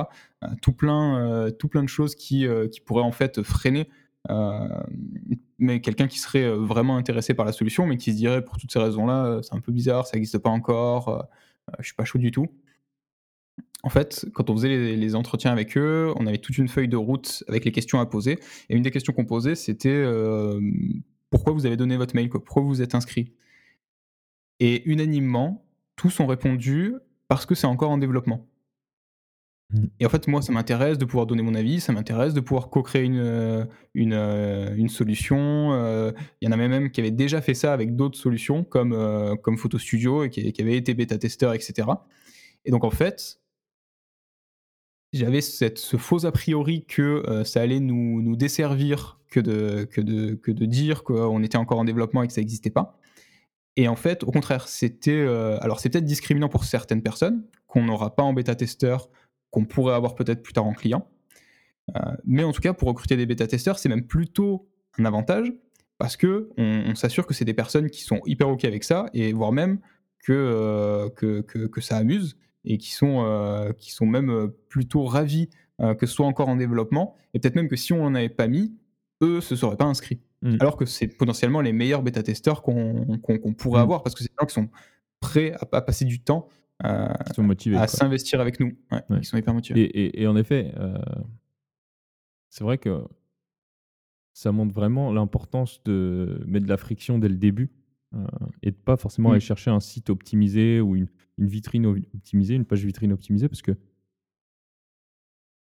tout 0.63 0.73
plein, 0.73 1.51
de 1.51 1.89
choses 1.89 2.15
qui, 2.15 2.47
qui 2.71 2.81
pourraient 2.81 3.03
en 3.03 3.13
fait 3.13 3.43
freiner. 3.43 3.89
mais 5.59 5.81
quelqu'un 5.81 6.07
qui 6.07 6.19
serait 6.19 6.51
vraiment 6.51 6.97
intéressé 6.97 7.35
par 7.35 7.45
la 7.47 7.53
solution, 7.53 7.87
mais 7.87 7.97
qui 7.97 8.13
se 8.13 8.17
dirait 8.17 8.45
pour 8.45 8.59
toutes 8.59 8.73
ces 8.73 8.79
raisons-là, 8.79 9.41
c'est 9.43 9.55
un 9.55 9.61
peu 9.61 9.73
bizarre, 9.73 10.07
ça 10.07 10.17
n'existe 10.17 10.39
pas 10.39 10.51
encore, 10.51 11.29
je 11.79 11.87
suis 11.87 11.95
pas 11.95 12.05
chaud 12.05 12.19
du 12.19 12.31
tout 12.31 12.49
en 13.83 13.89
fait, 13.89 14.27
quand 14.35 14.51
on 14.51 14.57
faisait 14.57 14.97
les, 14.97 15.15
entretiens 15.15 15.53
avec 15.53 15.77
eux, 15.77 16.13
on 16.17 16.27
avait 16.27 16.39
toute 16.39 16.59
une 16.59 16.69
feuille 16.69 16.89
de 16.89 16.97
route 16.97 17.45
avec 17.49 17.65
les 17.65 17.73
questions 17.73 18.01
à 18.01 18.07
poser. 18.07 18.39
Et 18.69 18.77
une 18.77 18.83
des 18.83 18.91
questions 18.91 19.13
qu'on 19.13 19.25
posait, 19.25 19.55
c'était 19.55 19.89
euh, 19.89 20.61
pourquoi 21.31 21.53
vous 21.53 21.67
avez 21.67 21.77
donné 21.77 21.97
votre 21.97 22.15
mail, 22.15 22.29
pourquoi 22.29 22.63
vous 22.63 22.69
vous 22.69 22.83
êtes 22.83 22.95
inscrit? 22.95 23.33
Et 24.59 24.83
unanimement, 24.91 25.65
tous 25.97 26.21
ont 26.21 26.27
répondu 26.27 26.95
parce 27.29 27.47
que 27.47 27.55
c'est 27.55 27.67
encore 27.67 27.91
en 27.91 27.97
développement. 27.97 28.47
Mmh. 29.71 29.85
Et 30.01 30.05
en 30.05 30.11
fait, 30.11 30.29
moi, 30.29 30.43
ça 30.43 30.53
m'intéresse 30.53 30.99
de 30.99 31.07
pouvoir 31.07 31.25
donner 31.25 31.43
mon 31.43 31.55
avis, 31.55 31.81
ça 31.81 31.95
m'intéresse 31.95 32.35
de 32.35 32.41
pouvoir 32.41 32.69
co-créer 32.69 33.05
une, 33.05 33.19
euh, 33.19 33.65
une, 33.95 34.13
euh, 34.13 34.75
une, 34.77 34.91
solution. 34.91 35.73
Il 36.43 36.45
y 36.45 36.49
en 36.49 36.53
a 36.53 36.57
même 36.57 36.91
qui 36.91 37.01
avaient 37.01 37.11
déjà 37.11 37.41
fait 37.41 37.55
ça 37.55 37.73
avec 37.73 37.97
d'autres 37.97 38.19
solutions, 38.19 38.63
comme, 38.63 39.39
comme 39.43 39.57
Photo 39.57 39.79
Studio, 39.79 40.25
et 40.25 40.29
qui, 40.29 40.53
qui 40.53 40.61
avaient 40.61 40.77
été 40.77 40.93
bêta-testeurs, 40.93 41.55
etc. 41.55 41.89
Et 42.67 42.71
donc, 42.71 42.85
en 42.85 42.91
fait, 42.91 43.40
j'avais 45.13 45.41
ce 45.41 45.97
faux 45.97 46.27
a 46.27 46.33
priori 46.33 46.85
que 46.87 47.25
euh, 47.29 47.45
ça 47.45 47.61
allait 47.61 47.81
nous, 47.81 48.23
nous, 48.23 48.37
desservir 48.37 49.21
que 49.29 49.41
de, 49.41 49.85
que 49.85 50.01
de, 50.01 50.35
que 50.35 50.51
de 50.51 50.65
dire 50.67 51.03
qu'on 51.03 51.43
était 51.43 51.59
encore 51.59 51.79
en 51.79 51.85
développement 51.85 52.23
et 52.23 52.27
que 52.27 52.33
ça 52.33 52.41
n'existait 52.41 52.71
pas. 52.71 52.99
Et 53.77 53.89
en 53.89 53.97
fait, 53.97 54.25
au 54.25 54.31
contraire, 54.31 54.69
c'était. 54.69 55.13
Euh, 55.13 55.59
alors, 55.61 55.81
c'est 55.81 55.89
peut-être 55.89 56.05
discriminant 56.05 56.49
pour 56.49 56.65
certaines 56.65 57.03
personnes 57.03 57.45
qu'on 57.67 57.85
n'aura 57.85 58.15
pas 58.15 58.23
en 58.23 58.33
bêta-testeur, 58.33 59.09
qu'on 59.51 59.65
pourrait 59.65 59.95
avoir 59.95 60.15
peut-être 60.15 60.43
plus 60.43 60.53
tard 60.53 60.67
en 60.67 60.75
client. 60.75 61.09
Euh, 61.97 62.01
mais 62.25 62.45
en 62.45 62.53
tout 62.53 62.61
cas, 62.61 62.73
pour 62.73 62.89
recruter 62.89 63.17
des 63.17 63.27
bêta-testeurs, 63.27 63.79
c'est 63.79 63.89
même 63.89 64.07
plutôt 64.07 64.69
un 64.99 65.05
avantage 65.05 65.53
parce 65.99 66.17
que 66.17 66.51
on, 66.57 66.95
s'assure 66.95 67.27
que 67.27 67.35
c'est 67.35 67.45
des 67.45 67.55
personnes 67.55 67.91
qui 67.91 68.03
sont 68.03 68.21
hyper 68.25 68.49
OK 68.49 68.65
avec 68.65 68.85
ça 68.85 69.07
et 69.13 69.33
voire 69.33 69.53
même 69.53 69.81
que, 70.25 70.33
euh, 70.33 71.11
que, 71.11 71.41
que, 71.43 71.81
ça 71.81 71.97
amuse 71.97 72.37
et 72.65 72.79
qui 72.79 72.93
sont, 72.93 73.25
euh, 73.25 73.73
qui 73.73 73.93
sont 73.93 74.07
même 74.07 74.51
plutôt 74.69 75.05
ravis 75.05 75.49
que 75.99 76.05
ce 76.05 76.13
soit 76.13 76.27
encore 76.27 76.51
en 76.51 76.57
développement 76.57 77.15
et 77.33 77.39
peut-être 77.39 77.55
même 77.55 77.69
que 77.69 77.77
si 77.77 77.95
on 77.95 78.03
n'en 78.05 78.15
avait 78.15 78.29
pas 78.29 78.49
mis, 78.49 78.77
eux 79.23 79.41
se 79.41 79.57
seraient 79.57 79.79
pas 79.79 79.87
inscrits. 79.87 80.21
Mmh. 80.43 80.57
Alors 80.61 80.77
que 80.77 80.85
c'est 80.85 81.09
potentiellement 81.09 81.63
les 81.63 81.73
meilleurs 81.73 82.03
bêta-testeurs 82.03 82.61
qu'on 82.61 83.17
pourrait 83.57 83.81
mmh. 83.81 83.83
avoir 83.83 84.03
parce 84.03 84.15
que 84.15 84.23
c'est 84.23 84.29
des 84.29 84.35
gens 84.39 84.47
qui 84.47 84.53
sont 84.53 84.69
prêts 85.21 85.55
à, 85.73 85.81
passer 85.81 86.05
du 86.05 86.23
temps 86.23 86.49
à 87.79 87.87
s'investir 87.87 88.43
avec 88.43 88.61
nous. 88.61 88.77
Ils 89.09 89.25
sont 89.25 89.39
hyper 89.39 89.55
motivés. 89.55 89.81
Et, 89.81 90.21
et 90.21 90.27
en 90.27 90.37
effet, 90.37 90.71
c'est 92.51 92.63
vrai 92.63 92.77
que 92.77 93.03
ça 94.33 94.53
montre 94.53 94.75
vraiment 94.75 95.13
l'importance 95.13 95.83
de 95.85 96.43
mettre 96.47 96.65
de 96.65 96.71
la 96.71 96.77
friction 96.77 97.19
dès 97.19 97.29
le 97.29 97.37
début 97.37 97.71
euh, 98.15 98.27
et 98.63 98.71
de 98.71 98.77
pas 98.77 98.97
forcément 98.97 99.31
aller 99.31 99.39
mmh. 99.39 99.43
chercher 99.43 99.71
un 99.71 99.81
site 99.81 100.11
optimisé 100.11 100.81
ou 100.81 100.97
une, 100.97 101.09
vitrine 101.47 101.87
optimisée, 101.87 102.55
une 102.55 102.65
page 102.65 102.85
vitrine 102.85 103.13
optimisée, 103.13 103.49
parce 103.49 103.63
que 103.63 103.73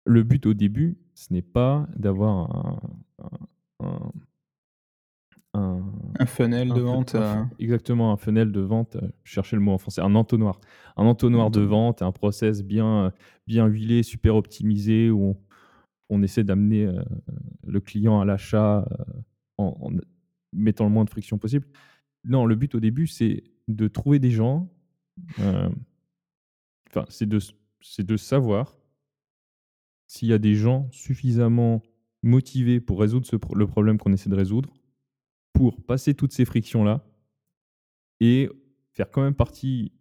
le 0.05 0.23
but 0.23 0.45
au 0.45 0.53
début, 0.53 0.97
ce 1.13 1.31
n'est 1.31 1.41
pas 1.41 1.87
d'avoir 1.95 2.81
un, 3.79 4.11
un, 5.53 6.25
funnel 6.25 6.69
de 6.69 6.81
vente. 6.81 7.15
Euh. 7.15 7.43
exactement, 7.59 8.11
un 8.11 8.17
funnel 8.17 8.51
de 8.51 8.61
vente, 8.61 8.95
euh, 8.95 9.07
chercher 9.23 9.55
le 9.55 9.61
mot 9.61 9.71
en 9.71 9.77
français, 9.77 10.01
un 10.01 10.15
entonnoir. 10.15 10.59
Un 10.97 11.05
entonnoir 11.05 11.51
de 11.51 11.61
vente, 11.61 12.01
un 12.01 12.11
process 12.11 12.63
bien, 12.63 13.13
bien 13.47 13.67
huilé, 13.67 14.03
super 14.03 14.35
optimisé, 14.35 15.09
où 15.09 15.29
on, 15.29 15.37
on 16.11 16.21
essaie 16.21 16.43
d'amener 16.43 16.85
euh, 16.85 17.01
le 17.65 17.79
client 17.79 18.19
à 18.19 18.25
l'achat 18.25 18.85
euh, 18.91 19.03
en, 19.57 19.91
mettant 20.53 20.83
le 20.83 20.91
moins 20.91 21.05
de 21.05 21.09
friction 21.09 21.37
possible. 21.37 21.65
Non, 22.25 22.45
le 22.45 22.55
but 22.55 22.75
au 22.75 22.79
début, 22.79 23.07
c'est 23.07 23.43
de 23.67 23.87
trouver 23.87 24.19
des 24.19 24.29
gens. 24.31 24.69
Euh, 25.39 25.69
enfin, 26.89 27.05
c'est 27.09 27.27
de, 27.27 27.39
de 27.99 28.17
savoir 28.17 28.77
s'il 30.07 30.27
y 30.27 30.33
a 30.33 30.37
des 30.37 30.55
gens 30.55 30.89
suffisamment 30.91 31.81
motivés 32.23 32.79
pour 32.79 32.99
résoudre 32.99 33.27
le 33.55 33.67
problème 33.67 33.97
qu'on 33.97 34.13
essaie 34.13 34.29
de 34.29 34.35
résoudre, 34.35 34.73
pour 35.53 35.81
passer 35.81 36.13
toutes 36.13 36.33
ces 36.33 36.45
frictions-là 36.45 37.03
et 38.19 38.49
faire 38.91 39.09
quand 39.09 39.23
même 39.23 39.35
partie 39.35 39.91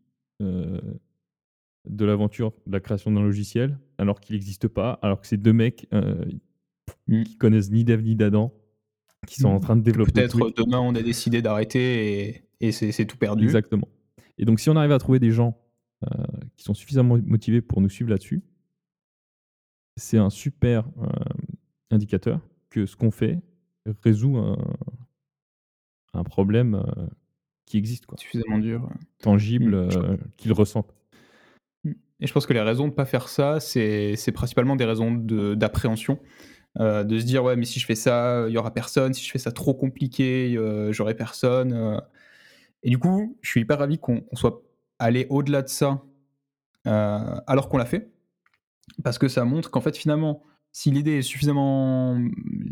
de 1.88 2.04
l'aventure 2.04 2.52
de 2.66 2.72
la 2.72 2.80
création 2.80 3.10
d'un 3.10 3.22
logiciel 3.22 3.78
alors 3.98 4.20
qu'il 4.20 4.34
n'existe 4.34 4.68
pas, 4.68 4.98
alors 5.02 5.20
que 5.20 5.26
c'est 5.26 5.36
deux 5.36 5.52
mecs 5.52 5.86
euh, 5.92 6.24
mm. 7.08 7.24
qui 7.24 7.36
connaissent 7.36 7.70
ni 7.70 7.84
dev 7.84 8.02
ni 8.02 8.16
d'Adam, 8.16 8.52
qui 9.26 9.40
sont 9.40 9.48
en 9.48 9.58
mm. 9.58 9.60
train 9.60 9.76
de 9.76 9.82
développer. 9.82 10.12
Peut-être 10.12 10.50
demain 10.56 10.80
on 10.80 10.94
a 10.94 11.02
décidé 11.02 11.42
d'arrêter 11.42 12.44
et, 12.60 12.72
c'est 12.72 13.06
tout 13.06 13.16
perdu. 13.16 13.44
Exactement. 13.44 13.88
Et 14.40 14.44
donc 14.44 14.58
si 14.58 14.68
on 14.68 14.76
arrive 14.76 14.90
à 14.90 14.98
trouver 14.98 15.20
des 15.20 15.30
gens 15.30 15.56
euh, 16.04 16.08
qui 16.56 16.64
sont 16.64 16.74
suffisamment 16.74 17.18
motivés 17.24 17.60
pour 17.60 17.80
nous 17.80 17.88
suivre 17.88 18.10
là-dessus, 18.10 18.42
c'est 19.96 20.18
un 20.18 20.30
super 20.30 20.88
euh, 21.02 21.08
indicateur 21.90 22.40
que 22.70 22.86
ce 22.86 22.96
qu'on 22.96 23.12
fait 23.12 23.38
résout 24.02 24.36
un, 26.14 26.24
problème 26.24 26.84
qui 27.66 27.76
existe. 27.76 28.06
Quoi. 28.06 28.18
Suffisamment 28.18 28.58
dur. 28.58 28.88
Tangible, 29.20 29.86
mm. 29.86 30.18
qu'ils 30.36 30.52
ressentent. 30.52 30.94
Et 31.84 32.26
je 32.26 32.32
pense 32.32 32.46
que 32.46 32.52
les 32.52 32.60
raisons 32.60 32.84
de 32.84 32.90
ne 32.90 32.94
pas 32.94 33.06
faire 33.06 33.28
ça, 33.28 33.60
c'est 33.60 34.32
principalement 34.32 34.76
des 34.76 34.84
raisons 34.84 35.12
d'appréhension. 35.12 36.18
Euh, 36.78 37.02
de 37.02 37.18
se 37.18 37.24
dire, 37.24 37.42
ouais, 37.42 37.56
mais 37.56 37.64
si 37.64 37.80
je 37.80 37.86
fais 37.86 37.94
ça, 37.94 38.44
il 38.48 38.52
y 38.52 38.58
aura 38.58 38.72
personne. 38.72 39.12
Si 39.12 39.24
je 39.24 39.30
fais 39.30 39.38
ça 39.38 39.52
trop 39.52 39.74
compliqué, 39.74 40.54
euh, 40.56 40.92
j'aurai 40.92 41.14
personne. 41.14 42.00
Euh. 42.84 42.86
Et 42.86 42.90
du 42.90 42.98
coup, 42.98 43.38
je 43.40 43.50
suis 43.50 43.60
hyper 43.60 43.78
ravi 43.78 43.98
qu'on 43.98 44.24
soit 44.32 44.62
allé 44.98 45.26
au-delà 45.30 45.62
de 45.62 45.68
ça 45.68 46.02
alors 46.84 47.68
qu'on 47.68 47.76
l'a 47.76 47.84
fait. 47.84 48.10
Parce 49.04 49.18
que 49.18 49.28
ça 49.28 49.44
montre 49.44 49.70
qu'en 49.70 49.80
fait, 49.80 49.96
finalement, 49.96 50.42
si 50.72 50.90
l'idée 50.90 51.18
est 51.18 51.22
suffisamment, 51.22 52.18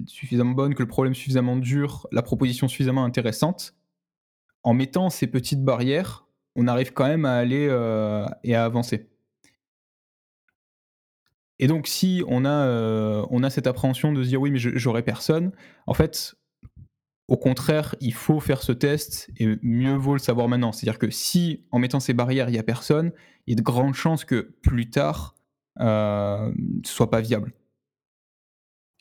suffisamment 0.06 0.52
bonne, 0.52 0.74
que 0.74 0.82
le 0.82 0.88
problème 0.88 1.12
est 1.12 1.16
suffisamment 1.16 1.56
dur, 1.56 2.06
la 2.10 2.22
proposition 2.22 2.68
suffisamment 2.68 3.04
intéressante, 3.04 3.74
en 4.62 4.74
mettant 4.74 5.10
ces 5.10 5.26
petites 5.26 5.62
barrières, 5.62 6.26
on 6.56 6.66
arrive 6.66 6.92
quand 6.92 7.06
même 7.06 7.24
à 7.24 7.34
aller 7.34 7.66
et 8.44 8.54
à 8.54 8.64
avancer. 8.64 9.08
Et 11.58 11.66
donc, 11.66 11.86
si 11.86 12.22
on 12.28 12.44
a, 12.44 12.66
euh, 12.66 13.26
on 13.30 13.42
a 13.42 13.50
cette 13.50 13.66
appréhension 13.66 14.12
de 14.12 14.22
se 14.22 14.28
dire 14.28 14.40
oui, 14.40 14.50
mais 14.50 14.58
j'aurai 14.58 15.02
personne, 15.02 15.52
en 15.86 15.94
fait, 15.94 16.36
au 17.28 17.36
contraire, 17.36 17.94
il 18.00 18.14
faut 18.14 18.40
faire 18.40 18.62
ce 18.62 18.72
test 18.72 19.30
et 19.36 19.58
mieux 19.62 19.94
vaut 19.94 20.14
le 20.14 20.18
savoir 20.18 20.48
maintenant. 20.48 20.72
C'est-à-dire 20.72 20.98
que 20.98 21.10
si, 21.10 21.64
en 21.70 21.78
mettant 21.78 22.00
ces 22.00 22.14
barrières, 22.14 22.48
il 22.48 22.52
n'y 22.52 22.58
a 22.58 22.62
personne, 22.62 23.12
il 23.46 23.50
y 23.50 23.52
a 23.52 23.56
de 23.56 23.62
grandes 23.62 23.94
chances 23.94 24.24
que 24.24 24.56
plus 24.62 24.88
tard, 24.88 25.36
euh, 25.80 26.50
ce 26.84 26.92
soit 26.92 27.10
pas 27.10 27.20
viable. 27.20 27.52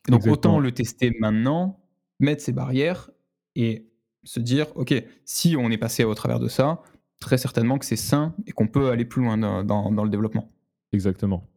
donc, 0.10 0.28
autant 0.28 0.60
le 0.60 0.72
tester 0.74 1.16
maintenant, 1.20 1.80
mettre 2.20 2.44
ces 2.44 2.52
barrières 2.52 3.10
et 3.56 3.88
se 4.24 4.42
dire 4.42 4.68
ok, 4.76 4.94
si 5.24 5.56
on 5.58 5.72
est 5.72 5.78
passé 5.78 6.04
au 6.04 6.14
travers 6.14 6.40
de 6.40 6.50
ça, 6.50 6.82
très 7.20 7.38
certainement 7.38 7.80
que 7.80 7.86
c'est 7.86 7.96
sain 7.96 8.36
et 8.46 8.52
qu'on 8.52 8.68
peut 8.68 8.90
aller 8.90 9.06
plus 9.06 9.24
loin 9.24 9.38
dans 9.38 10.04
le 10.04 10.10
développement. 10.10 10.52
Exactement. 10.92 11.48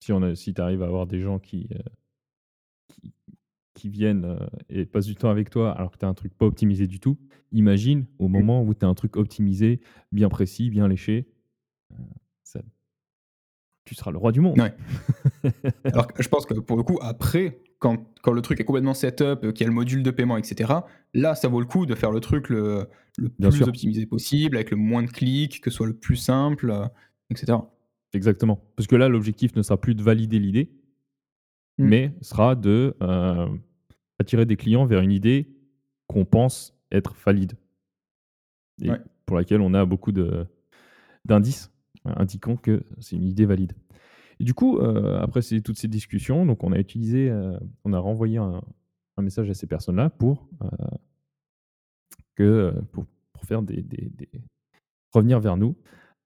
Si, 0.00 0.12
on 0.12 0.34
si 0.34 0.54
tu 0.54 0.60
arrives 0.60 0.82
à 0.82 0.86
avoir 0.86 1.06
des 1.06 1.20
gens 1.20 1.38
qui, 1.38 1.68
euh, 1.72 1.78
qui, 2.88 3.12
viennent 3.86 4.24
euh, 4.24 4.46
et 4.68 4.84
passent 4.84 5.06
du 5.06 5.14
temps 5.14 5.30
avec 5.30 5.50
toi 5.50 5.70
alors 5.70 5.92
que 5.92 5.98
tu 5.98 6.04
as 6.04 6.08
un 6.08 6.14
truc 6.14 6.36
pas 6.36 6.46
optimisé 6.46 6.88
du 6.88 6.98
tout, 6.98 7.16
imagine 7.52 8.06
au 8.18 8.26
mmh. 8.26 8.32
moment 8.32 8.62
où 8.64 8.74
tu 8.74 8.84
as 8.84 8.88
un 8.88 8.94
truc 8.94 9.16
optimisé, 9.16 9.80
bien 10.10 10.28
précis, 10.28 10.70
bien 10.70 10.88
léché, 10.88 11.28
euh, 11.92 11.96
ça, 12.42 12.60
tu 13.84 13.94
seras 13.94 14.10
le 14.10 14.18
roi 14.18 14.32
du 14.32 14.40
monde. 14.40 14.58
alors 15.84 16.08
je 16.18 16.28
pense 16.28 16.44
que 16.44 16.54
pour 16.54 16.76
le 16.76 16.82
coup, 16.82 16.98
après, 17.00 17.60
quand, 17.78 18.04
quand, 18.22 18.32
le 18.32 18.42
truc 18.42 18.58
est 18.58 18.64
complètement 18.64 18.94
setup, 18.94 19.52
qu'il 19.52 19.60
y 19.60 19.64
a 19.64 19.68
le 19.68 19.74
module 19.74 20.02
de 20.02 20.10
paiement, 20.10 20.36
etc., 20.36 20.72
là, 21.14 21.36
ça 21.36 21.46
vaut 21.46 21.60
le 21.60 21.66
coup 21.66 21.86
de 21.86 21.94
faire 21.94 22.10
le 22.10 22.18
truc 22.18 22.48
le, 22.48 22.88
le 23.18 23.28
plus 23.50 23.62
optimisé 23.62 24.04
possible, 24.04 24.56
avec 24.56 24.72
le 24.72 24.76
moins 24.76 25.04
de 25.04 25.10
clics, 25.10 25.60
que 25.60 25.70
ce 25.70 25.76
soit 25.76 25.86
le 25.86 25.94
plus 25.94 26.16
simple, 26.16 26.74
etc. 27.30 27.58
Exactement. 28.12 28.62
Parce 28.76 28.86
que 28.86 28.96
là, 28.96 29.08
l'objectif 29.08 29.54
ne 29.54 29.62
sera 29.62 29.80
plus 29.80 29.94
de 29.94 30.02
valider 30.02 30.38
l'idée, 30.38 30.70
mmh. 31.78 31.84
mais 31.84 32.14
sera 32.20 32.54
de 32.54 32.96
euh, 33.02 33.46
attirer 34.18 34.46
des 34.46 34.56
clients 34.56 34.84
vers 34.84 35.00
une 35.00 35.12
idée 35.12 35.48
qu'on 36.06 36.24
pense 36.24 36.76
être 36.90 37.14
valide. 37.24 37.54
Et 38.82 38.90
pour 39.26 39.36
laquelle 39.36 39.60
on 39.60 39.74
a 39.74 39.84
beaucoup 39.84 40.12
d'indices 41.24 41.70
indiquant 42.04 42.56
que 42.56 42.84
c'est 43.00 43.16
une 43.16 43.24
idée 43.24 43.44
valide. 43.44 43.72
Et 44.40 44.44
du 44.44 44.54
coup, 44.54 44.78
euh, 44.78 45.18
après 45.20 45.40
toutes 45.64 45.78
ces 45.78 45.88
discussions, 45.88 46.46
donc 46.46 46.62
on 46.62 46.72
a 46.72 46.78
utilisé, 46.78 47.28
euh, 47.28 47.58
on 47.84 47.92
a 47.92 47.98
renvoyé 47.98 48.38
un, 48.38 48.62
message 49.20 49.50
à 49.50 49.54
ces 49.54 49.66
personnes-là 49.66 50.10
pour, 50.10 50.48
que, 52.36 52.72
pour, 52.92 53.04
faire 53.42 53.62
des, 53.62 53.82
des, 53.82 54.12
revenir 55.12 55.40
vers 55.40 55.56
nous. 55.56 55.74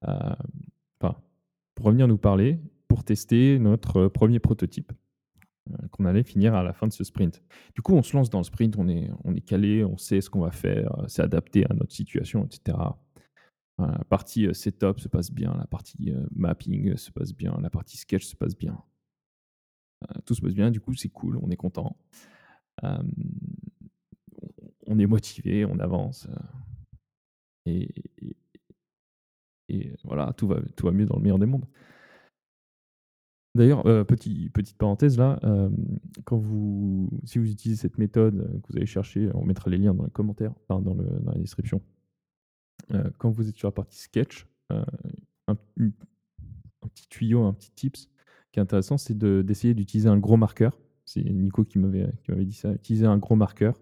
Enfin, 0.03 1.17
pour 1.73 1.85
revenir 1.87 2.07
nous 2.07 2.19
parler 2.19 2.59
pour 2.87 3.03
tester 3.03 3.57
notre 3.57 4.07
premier 4.07 4.37
prototype 4.37 4.91
euh, 4.91 4.95
qu'on 5.91 6.05
allait 6.05 6.23
finir 6.23 6.55
à 6.55 6.63
la 6.63 6.73
fin 6.73 6.87
de 6.87 6.93
ce 6.93 7.03
sprint. 7.03 7.41
Du 7.75 7.81
coup, 7.81 7.93
on 7.93 8.03
se 8.03 8.15
lance 8.15 8.29
dans 8.29 8.39
le 8.39 8.43
sprint, 8.43 8.75
on 8.77 8.87
est, 8.87 9.41
calé, 9.45 9.83
on 9.83 9.97
sait 9.97 10.21
ce 10.21 10.29
qu'on 10.29 10.41
va 10.41 10.51
faire, 10.51 10.99
euh, 10.99 11.05
c'est 11.07 11.21
adapté 11.21 11.65
à 11.65 11.73
notre 11.73 11.93
situation, 11.93 12.45
etc. 12.45 12.77
Euh, 13.79 13.87
la 13.87 14.03
partie 14.05 14.53
setup 14.53 14.99
se 14.99 15.07
passe 15.07 15.31
bien, 15.31 15.55
la 15.57 15.65
partie 15.65 16.13
mapping 16.35 16.95
se 16.97 17.11
passe 17.11 17.33
bien, 17.33 17.57
la 17.61 17.69
partie 17.69 17.97
sketch 17.97 18.25
se 18.25 18.35
passe 18.35 18.55
bien. 18.55 18.77
tout 20.25 20.35
se 20.35 20.41
passe 20.41 20.53
bien, 20.53 20.69
du 20.69 20.79
coup, 20.79 20.93
c'est 20.93 21.09
cool, 21.09 21.39
on 21.41 21.49
est 21.49 21.55
content. 21.55 21.97
on 22.83 24.99
est 24.99 25.07
motivé, 25.07 25.65
on 25.65 25.79
avance. 25.79 26.27
et, 27.65 27.89
et 29.69 29.93
voilà, 30.03 30.33
tout 30.33 30.47
va, 30.47 30.59
tout 30.75 30.85
va 30.85 30.91
mieux 30.91 31.05
dans 31.05 31.15
le 31.15 31.21
meilleur 31.21 31.39
des 31.39 31.45
mondes. 31.45 31.65
D'ailleurs, 33.55 33.85
euh, 33.85 34.03
petit, 34.03 34.49
petite 34.49 34.77
parenthèse 34.77 35.17
là, 35.17 35.39
euh, 35.43 35.69
quand 36.25 36.37
vous, 36.37 37.09
si 37.23 37.37
vous 37.37 37.51
utilisez 37.51 37.79
cette 37.79 37.99
méthode 37.99 38.35
euh, 38.35 38.59
que 38.59 38.67
vous 38.69 38.77
allez 38.77 38.87
chercher, 38.87 39.29
on 39.35 39.45
mettra 39.45 39.69
les 39.69 39.77
liens 39.77 39.93
dans 39.93 40.05
les 40.05 40.11
commentaires, 40.11 40.53
dans, 40.69 40.81
dans 40.81 40.95
la 40.95 41.37
description. 41.37 41.81
quand 43.19 43.29
vous 43.29 43.47
êtes 43.47 43.55
sur 43.55 43.67
la 43.67 43.71
partie 43.71 43.99
sketch, 43.99 44.47
un, 44.69 45.55
petit 46.81 47.07
tuyau, 47.09 47.43
un 47.43 47.53
petit 47.53 47.71
tips 47.71 48.09
qui 48.51 48.59
est 48.59 48.61
intéressant, 48.61 48.97
c'est 48.97 49.17
d'essayer 49.17 49.75
d'utiliser 49.75 50.09
un 50.09 50.17
gros 50.17 50.37
marqueur. 50.37 50.79
C'est 51.05 51.23
Nico 51.23 51.63
qui 51.63 51.77
m'avait 51.77 52.09
dit 52.39 52.53
ça. 52.53 52.73
Utiliser 52.73 53.05
un 53.05 53.17
gros 53.17 53.35
marqueur 53.35 53.79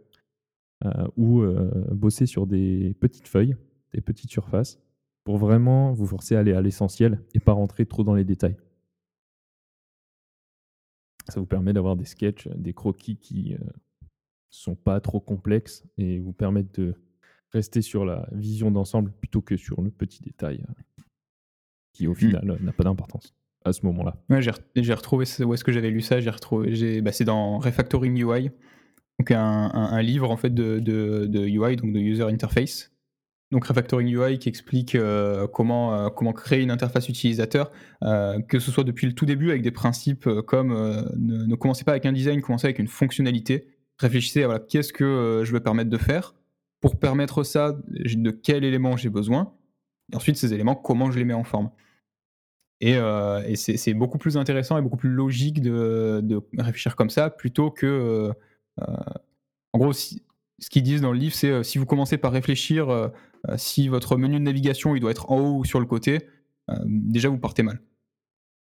ou 1.15 1.43
bosser 1.91 2.25
sur 2.25 2.45
des 2.45 2.95
petites 2.99 3.27
feuilles, 3.27 3.55
des 3.93 4.01
petites 4.01 4.31
surfaces 4.31 4.79
pour 5.23 5.37
vraiment 5.37 5.93
vous 5.93 6.07
forcer 6.07 6.35
à 6.35 6.39
aller 6.39 6.53
à 6.53 6.61
l'essentiel 6.61 7.21
et 7.33 7.39
pas 7.39 7.53
rentrer 7.53 7.85
trop 7.85 8.03
dans 8.03 8.15
les 8.15 8.25
détails. 8.25 8.57
Ça 11.31 11.39
vous 11.39 11.45
permet 11.45 11.73
d'avoir 11.73 11.95
des 11.95 12.05
sketchs, 12.05 12.47
des 12.49 12.73
croquis 12.73 13.17
qui, 13.17 13.53
ne 13.53 13.57
sont 14.49 14.75
pas 14.75 14.99
trop 14.99 15.19
complexes 15.19 15.83
et 15.97 16.19
vous 16.19 16.33
permettent 16.33 16.79
de 16.79 16.95
rester 17.51 17.81
sur 17.81 18.05
la 18.05 18.27
vision 18.33 18.69
d'ensemble 18.71 19.11
plutôt 19.11 19.41
que 19.41 19.55
sur 19.55 19.81
le 19.81 19.91
petit 19.91 20.21
détail, 20.21 20.63
qui 21.93 22.07
au 22.07 22.11
mmh. 22.11 22.15
final, 22.15 22.57
n'a 22.61 22.73
pas 22.73 22.83
d'importance 22.83 23.33
à 23.63 23.73
ce 23.73 23.85
moment-là. 23.85 24.17
Ouais, 24.29 24.41
j'ai 24.41 24.93
retrouvé 24.93 25.25
où 25.43 25.53
est-ce 25.53 25.63
que 25.63 25.71
j'avais 25.71 25.89
lu 25.89 26.01
ça, 26.01 26.19
j'ai 26.19 26.29
retrouvé 26.29 27.01
bah, 27.01 27.11
c'est 27.11 27.25
dans 27.25 27.59
Refactoring 27.59 28.17
UI, 28.17 28.51
donc 29.19 29.31
un 29.31 30.01
livre 30.01 30.31
en 30.31 30.37
fait 30.37 30.53
de 30.53 30.79
de 30.79 31.47
UI, 31.47 31.75
donc 31.77 31.93
de 31.93 31.99
User 31.99 32.23
Interface 32.23 32.90
donc 33.51 33.65
Refactoring 33.65 34.07
UI 34.07 34.39
qui 34.39 34.47
explique 34.47 34.95
euh, 34.95 35.45
comment, 35.47 35.93
euh, 35.93 36.09
comment 36.09 36.31
créer 36.31 36.61
une 36.61 36.71
interface 36.71 37.09
utilisateur, 37.09 37.69
euh, 38.03 38.39
que 38.41 38.59
ce 38.59 38.71
soit 38.71 38.85
depuis 38.85 39.07
le 39.07 39.13
tout 39.13 39.25
début 39.25 39.49
avec 39.49 39.61
des 39.61 39.71
principes 39.71 40.27
comme 40.47 40.73
ne, 41.17 41.55
commencez 41.55 41.83
pas 41.83 41.91
avec 41.91 42.05
un 42.05 42.13
design, 42.13 42.41
commencez 42.41 42.67
avec 42.67 42.79
une 42.79 42.87
fonctionnalité. 42.87 43.67
Réfléchissez 43.97 44.43
à 44.43 44.47
voilà, 44.47 44.61
qu'est-ce 44.61 44.93
que 44.93 45.43
je 45.45 45.51
veux 45.51 45.59
permettre 45.59 45.89
de 45.89 45.97
faire. 45.97 46.33
Pour 46.79 46.97
permettre 46.97 47.43
ça, 47.43 47.77
de 47.87 48.31
quels 48.31 48.63
éléments 48.63 48.97
j'ai 48.97 49.09
besoin. 49.09 49.53
Et 50.11 50.15
ensuite, 50.15 50.37
ces 50.37 50.53
éléments, 50.53 50.73
comment 50.73 51.11
je 51.11 51.19
les 51.19 51.25
mets 51.25 51.33
en 51.33 51.43
forme. 51.43 51.69
Et, 52.79 52.97
c'est 53.55 53.93
beaucoup 53.93 54.17
plus 54.17 54.37
intéressant 54.37 54.77
et 54.77 54.81
beaucoup 54.81 54.97
plus 54.97 55.11
logique 55.11 55.61
de, 55.61 56.21
de 56.23 56.41
réfléchir 56.57 56.95
comme 56.95 57.11
ça 57.11 57.29
plutôt 57.29 57.69
que. 57.69 58.31
en 58.79 59.77
gros, 59.77 59.93
ce 59.93 60.69
qu'ils 60.69 60.83
disent 60.83 61.01
dans 61.01 61.11
le 61.11 61.19
livre, 61.19 61.35
c'est 61.35 61.63
si 61.63 61.77
vous 61.77 61.85
commencez 61.85 62.17
par 62.17 62.31
réfléchir 62.31 63.11
si 63.55 63.87
votre 63.87 64.17
menu 64.17 64.35
de 64.35 64.43
navigation 64.43 64.95
il 64.95 64.99
doit 64.99 65.11
être 65.11 65.31
en 65.31 65.39
haut 65.39 65.57
ou 65.59 65.65
sur 65.65 65.79
le 65.79 65.85
côté, 65.85 66.27
euh, 66.69 66.75
déjà 66.85 67.29
vous 67.29 67.37
partez 67.37 67.63
mal. 67.63 67.81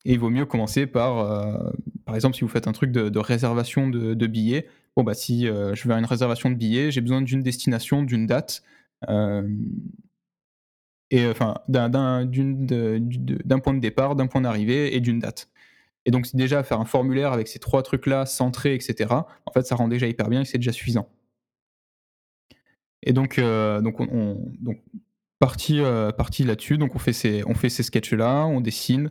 Et 0.04 0.12
il 0.12 0.18
vaut 0.18 0.30
mieux 0.30 0.44
commencer 0.44 0.87
par, 0.87 1.18
euh, 1.18 1.70
par 2.04 2.14
exemple, 2.14 2.37
si 2.37 2.42
vous 2.42 2.48
faites 2.48 2.68
un 2.68 2.72
truc 2.72 2.92
de, 2.92 3.18
réservation 3.18 3.88
de, 3.88 4.26
billets, 4.26 4.68
bon 4.96 5.02
bah 5.02 5.14
si 5.14 5.46
je 5.46 5.88
veux 5.88 5.94
une 5.94 6.04
réservation 6.04 6.50
de 6.50 6.56
billets, 6.56 6.90
j'ai 6.90 7.00
besoin 7.00 7.22
d'une 7.22 7.42
destination, 7.42 8.02
d'une 8.02 8.26
date, 8.26 8.62
et 11.10 11.26
enfin 11.26 11.54
d'un 11.68 11.88
point 13.62 13.74
de 13.74 13.80
départ, 13.80 14.14
d'un 14.14 14.26
point 14.26 14.42
d'arrivée 14.42 14.94
et 14.94 15.00
d'une 15.00 15.20
date. 15.20 15.48
Et 16.06 16.10
donc 16.10 16.26
déjà 16.34 16.62
faire 16.62 16.80
un 16.80 16.84
formulaire 16.84 17.32
avec 17.32 17.48
ces 17.48 17.58
trois 17.58 17.82
trucs-là, 17.82 18.26
centrés, 18.26 18.74
etc. 18.74 19.10
En 19.46 19.52
fait, 19.52 19.62
ça 19.62 19.74
rend 19.74 19.88
déjà 19.88 20.06
hyper 20.06 20.28
bien 20.28 20.42
et 20.42 20.44
c'est 20.44 20.58
déjà 20.58 20.72
suffisant. 20.72 21.08
Et 23.05 23.12
donc, 23.12 23.38
euh, 23.38 23.81
donc, 23.81 24.01
on, 24.01 24.53
donc 24.61 24.83
parti, 25.38 25.81
euh, 25.81 26.11
parti 26.11 26.43
là-dessus. 26.43 26.79
Donc, 26.79 26.95
on 26.95 26.99
fait 26.99 27.12
ces, 27.12 27.45
on 27.47 27.55
fait 27.55 27.69
ces 27.69 27.83
sketchs-là, 27.83 28.47
on 28.47 28.61
dessine. 28.61 29.11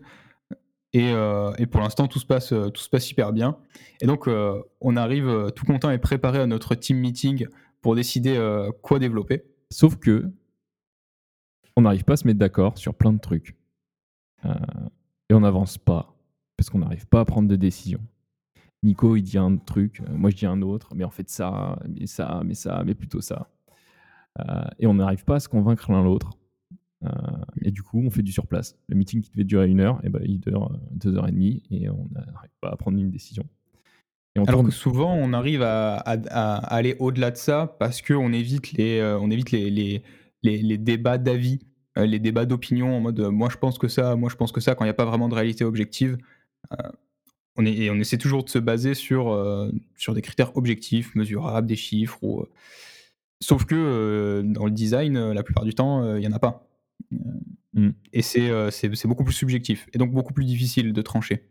Et, 0.92 1.12
euh, 1.14 1.54
et, 1.58 1.68
pour 1.68 1.80
l'instant, 1.80 2.08
tout 2.08 2.20
se 2.20 2.26
passe, 2.26 2.50
tout 2.50 2.82
se 2.82 2.90
passe 2.90 3.10
hyper 3.10 3.32
bien. 3.32 3.58
Et 4.02 4.08
donc, 4.08 4.28
on 4.82 4.96
arrive 4.96 5.52
tout 5.56 5.66
content 5.66 5.90
et 5.90 5.98
préparé 5.98 6.40
à 6.40 6.48
notre 6.48 6.76
team 6.76 6.98
meeting 6.98 7.48
pour 7.82 7.96
décider 7.96 8.38
quoi 8.82 9.00
développer. 9.00 9.44
Sauf 9.72 9.96
que 9.96 10.30
on 11.76 11.82
n'arrive 11.82 12.04
pas 12.04 12.14
à 12.14 12.18
se 12.18 12.28
mettre 12.28 12.38
d'accord 12.38 12.78
sur 12.78 12.94
plein 12.94 13.14
de 13.14 13.20
trucs. 13.20 13.56
et 14.46 15.34
on 15.34 15.40
n'avance 15.40 15.80
pas 15.80 16.16
parce 16.56 16.70
qu'on 16.70 16.80
n'arrive 16.80 17.08
pas 17.08 17.22
à 17.22 17.26
prendre 17.26 17.48
de 17.48 17.56
décision. 17.56 18.00
Nico, 18.84 19.16
il 19.16 19.24
dit 19.24 19.40
un 19.40 19.58
truc, 19.58 20.02
moi 20.12 20.30
je 20.30 20.36
dis 20.36 20.46
un 20.46 20.62
autre, 20.62 20.94
mais 20.94 21.06
en 21.06 21.10
fait 21.10 21.30
ça, 21.30 21.80
mais 21.88 22.06
ça, 22.06 22.44
mais 22.46 22.54
ça, 22.54 22.84
mais 22.86 22.94
plutôt 22.94 23.22
ça. 23.22 23.50
Euh, 24.40 24.64
et 24.80 24.88
on 24.88 24.96
n'arrive 24.96 25.24
pas 25.26 25.36
à 25.36 25.40
se 25.40 25.50
convaincre 25.50 25.92
l'un 25.92 26.04
l'autre. 26.04 26.32
Euh, 27.04 27.10
et 27.62 27.72
du 27.72 27.84
coup, 27.84 28.02
on 28.04 28.10
fait 28.10 28.24
du 28.24 28.32
surplace. 28.32 28.76
Le 28.88 28.96
meeting 28.96 29.22
qui 29.22 29.32
devait 29.32 29.44
durer 29.44 29.68
une 29.68 29.82
heure, 29.82 29.98
et 30.04 30.08
eh 30.08 30.10
ben, 30.10 30.22
il 30.24 30.40
dure 30.40 30.72
euh, 30.72 30.78
deux 30.92 31.16
heures 31.18 31.28
et 31.28 31.32
demie 31.32 31.64
et 31.70 31.90
on 31.90 32.08
n'arrive 32.14 32.52
pas 32.62 32.70
à 32.70 32.78
prendre 32.78 32.98
une 32.98 33.12
décision. 33.12 33.44
Alors 34.48 34.64
que 34.64 34.72
souvent, 34.72 35.14
on 35.14 35.32
arrive 35.32 35.62
à, 35.62 35.98
aller 35.98 36.96
au-delà 36.98 37.30
de 37.30 37.38
ça 37.38 37.76
parce 37.80 38.02
qu'on 38.02 38.34
évite 38.34 38.72
les, 38.72 39.00
on 39.22 39.30
évite 39.30 39.52
les, 39.52 39.70
les, 39.70 40.02
les, 40.42 40.78
débats 40.80 41.20
d'avis, 41.20 41.60
les 41.96 42.18
débats 42.18 42.48
d'opinion 42.48 42.98
en 42.98 43.00
mode 43.00 43.20
moi 43.20 43.50
je 43.52 43.58
pense 43.58 43.78
que 43.78 43.88
ça, 43.88 44.16
moi 44.16 44.32
je 44.32 44.36
pense 44.36 44.52
que 44.52 44.60
ça, 44.60 44.74
quand 44.74 44.86
il 44.86 44.88
n'y 44.88 44.92
a 44.92 44.96
pas 44.96 45.06
vraiment 45.06 45.30
de 45.30 45.36
réalité 45.36 45.64
objective. 45.64 46.18
on, 47.58 47.64
est, 47.64 47.74
et 47.74 47.92
on 47.92 47.96
essaie 47.98 48.18
toujours 48.18 48.44
de 48.44 48.50
se 48.50 48.58
baser 48.58 48.96
sur, 48.96 49.40
sur 49.98 50.16
des 50.16 50.24
critères 50.24 50.58
objectifs, 50.58 51.14
mesurables, 51.14 51.68
des 51.68 51.76
chiffres 51.76 52.18
ou 52.24 52.44
Sauf 53.44 53.66
que 53.66 53.76
euh, 53.76 54.42
dans 54.42 54.66
le 54.66 54.72
design, 54.72 55.18
euh, 55.18 55.34
la 55.34 55.44
plupart 55.44 55.66
du 55.66 55.74
temps, 55.76 56.02
il 56.06 56.08
euh, 56.08 56.20
n'y 56.20 56.28
en 56.28 56.32
a 56.32 56.40
pas. 56.40 56.66
Mm. 57.74 57.90
Et 58.14 58.22
c'est 58.22 59.06
beaucoup 59.06 59.26
plus 59.26 59.34
subjectif, 59.34 59.90
et 59.94 59.98
donc 59.98 60.14
beaucoup 60.14 60.32
plus 60.32 60.46
difficile 60.46 60.94
de 60.94 61.02
trancher, 61.02 61.44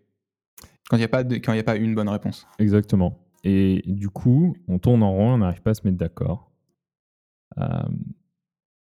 quand 0.89 0.97
il 0.97 1.01
n'y 1.01 1.05
a, 1.05 1.09
pas 1.09 1.19
a 1.21 1.63
pas 1.63 1.77
une 1.77 1.95
bonne 1.95 2.09
réponse. 2.09 2.47
Exactement. 2.59 3.19
Et 3.45 3.83
du 3.87 4.09
coup, 4.09 4.57
on 4.69 4.79
tourne 4.79 5.03
en 5.03 5.13
rond, 5.13 5.35
on 5.35 5.39
n'arrive 5.39 5.61
pas 5.61 5.73
à 5.73 5.75
se 5.75 5.83
mettre 5.85 5.99
d'accord. 5.99 6.51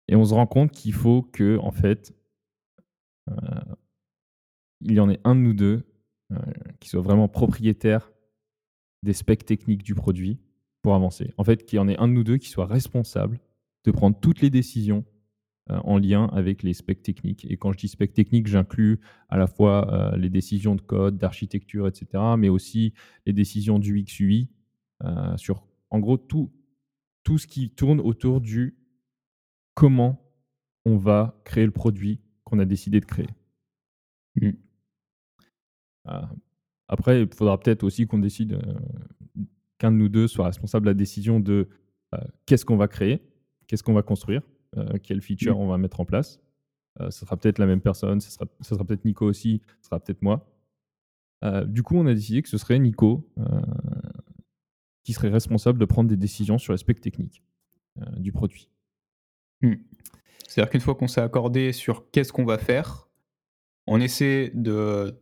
et 0.07 0.15
on 0.15 0.23
se 0.23 0.33
rend 0.33 0.47
compte 0.47 0.71
qu'il 0.71 0.93
faut 0.93 1.23
que, 1.23 1.57
en 1.57 1.71
fait, 1.71 2.13
il 4.81 4.93
y 4.93 4.99
en 5.01 5.09
ait 5.09 5.19
un 5.25 5.35
de 5.35 5.41
nous 5.41 5.53
deux 5.53 5.83
qui 6.79 6.87
soit 6.87 7.01
vraiment 7.01 7.27
propriétaire 7.27 8.11
des 9.03 9.13
specs 9.13 9.45
techniques 9.45 9.83
du 9.83 9.95
produit 9.95 10.39
pour 10.81 10.95
avancer. 10.95 11.33
En 11.37 11.43
fait, 11.43 11.65
qu'il 11.65 11.77
y 11.77 11.79
en 11.79 11.87
ait 11.87 11.97
un 11.97 12.07
de 12.07 12.13
nous 12.13 12.23
deux 12.23 12.37
qui 12.37 12.49
soit 12.49 12.65
responsable 12.65 13.39
de 13.83 13.91
prendre 13.91 14.19
toutes 14.19 14.41
les 14.41 14.49
décisions 14.49 15.05
euh, 15.69 15.79
en 15.83 15.97
lien 15.97 16.25
avec 16.33 16.63
les 16.63 16.73
specs 16.73 17.03
techniques. 17.03 17.45
Et 17.49 17.57
quand 17.57 17.71
je 17.71 17.77
dis 17.77 17.87
specs 17.87 18.13
techniques, 18.13 18.47
j'inclus 18.47 18.99
à 19.29 19.37
la 19.37 19.47
fois 19.47 19.93
euh, 19.93 20.17
les 20.17 20.29
décisions 20.29 20.75
de 20.75 20.81
code, 20.81 21.17
d'architecture, 21.17 21.87
etc., 21.87 22.07
mais 22.37 22.49
aussi 22.49 22.93
les 23.25 23.33
décisions 23.33 23.77
du 23.77 24.03
XUI 24.03 24.49
euh, 25.03 25.37
sur, 25.37 25.67
en 25.91 25.99
gros, 25.99 26.17
tout, 26.17 26.51
tout 27.23 27.37
ce 27.37 27.45
qui 27.45 27.69
tourne 27.69 27.99
autour 27.99 28.41
du 28.41 28.75
comment 29.75 30.27
on 30.85 30.97
va 30.97 31.39
créer 31.45 31.65
le 31.65 31.71
produit 31.71 32.21
qu'on 32.43 32.57
a 32.57 32.65
décidé 32.65 32.99
de 32.99 33.05
créer. 33.05 33.29
Mmh. 34.35 34.51
après, 36.87 37.21
il 37.21 37.33
faudra 37.35 37.59
peut-être 37.59 37.83
aussi 37.83 38.07
qu'on 38.07 38.19
décide 38.19 38.59
qu'un 39.81 39.91
de 39.91 39.97
nous 39.97 40.09
deux 40.09 40.27
soit 40.27 40.45
responsable 40.45 40.85
de 40.85 40.91
la 40.91 40.93
décision 40.93 41.39
de 41.39 41.67
euh, 42.13 42.19
qu'est-ce 42.45 42.65
qu'on 42.65 42.77
va 42.77 42.87
créer, 42.87 43.19
qu'est-ce 43.65 43.81
qu'on 43.81 43.95
va 43.95 44.03
construire, 44.03 44.43
euh, 44.77 44.99
quelle 45.01 45.21
feature 45.21 45.59
on 45.59 45.67
va 45.67 45.79
mettre 45.79 45.99
en 45.99 46.05
place. 46.05 46.39
Euh, 46.99 47.09
ce 47.09 47.21
sera 47.21 47.35
peut-être 47.35 47.57
la 47.57 47.65
même 47.65 47.81
personne, 47.81 48.21
ce 48.21 48.29
sera, 48.29 48.45
sera 48.61 48.85
peut-être 48.85 49.05
Nico 49.05 49.25
aussi, 49.25 49.63
ce 49.81 49.87
sera 49.87 49.99
peut-être 49.99 50.21
moi. 50.21 50.47
du 51.65 51.81
coup, 51.81 51.97
on 51.97 52.05
a 52.05 52.13
décidé 52.13 52.43
que 52.43 52.49
ce 52.49 52.59
serait 52.59 52.77
Nico 52.77 53.27
qui 55.03 55.13
serait 55.13 55.29
responsable 55.29 55.79
de 55.79 55.85
prendre 55.85 56.07
des 56.07 56.17
décisions 56.17 56.59
sur 56.59 56.73
l'aspect 56.73 56.93
technique 56.93 57.43
du 58.17 58.31
produit. 58.31 58.69
Hmm. 59.63 59.73
C'est-à-dire 60.47 60.69
qu'une 60.69 60.81
fois 60.81 60.93
qu'on 60.93 61.07
s'est 61.07 61.21
accordé 61.21 61.73
sur 61.73 62.11
qu'est-ce 62.11 62.31
qu'on 62.31 62.45
va 62.45 62.59
faire, 62.59 63.09
on 63.87 63.99
essaie 63.99 64.51
de 64.53 65.19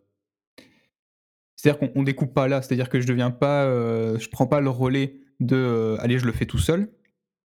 c'est-à-dire 1.59 1.91
qu'on 1.91 2.03
découpe 2.03 2.33
pas 2.33 2.47
là, 2.47 2.61
c'est-à-dire 2.61 2.87
que 2.87 3.01
je 3.01 3.07
deviens 3.07 3.31
pas, 3.31 3.65
euh, 3.65 4.17
je 4.17 4.29
prends 4.29 4.47
pas 4.47 4.61
le 4.61 4.69
relais 4.69 5.19
de 5.41 5.57
euh, 5.57 5.97
allez, 5.99 6.17
je 6.17 6.25
le 6.25 6.31
fais 6.31 6.45
tout 6.45 6.57
seul, 6.57 6.89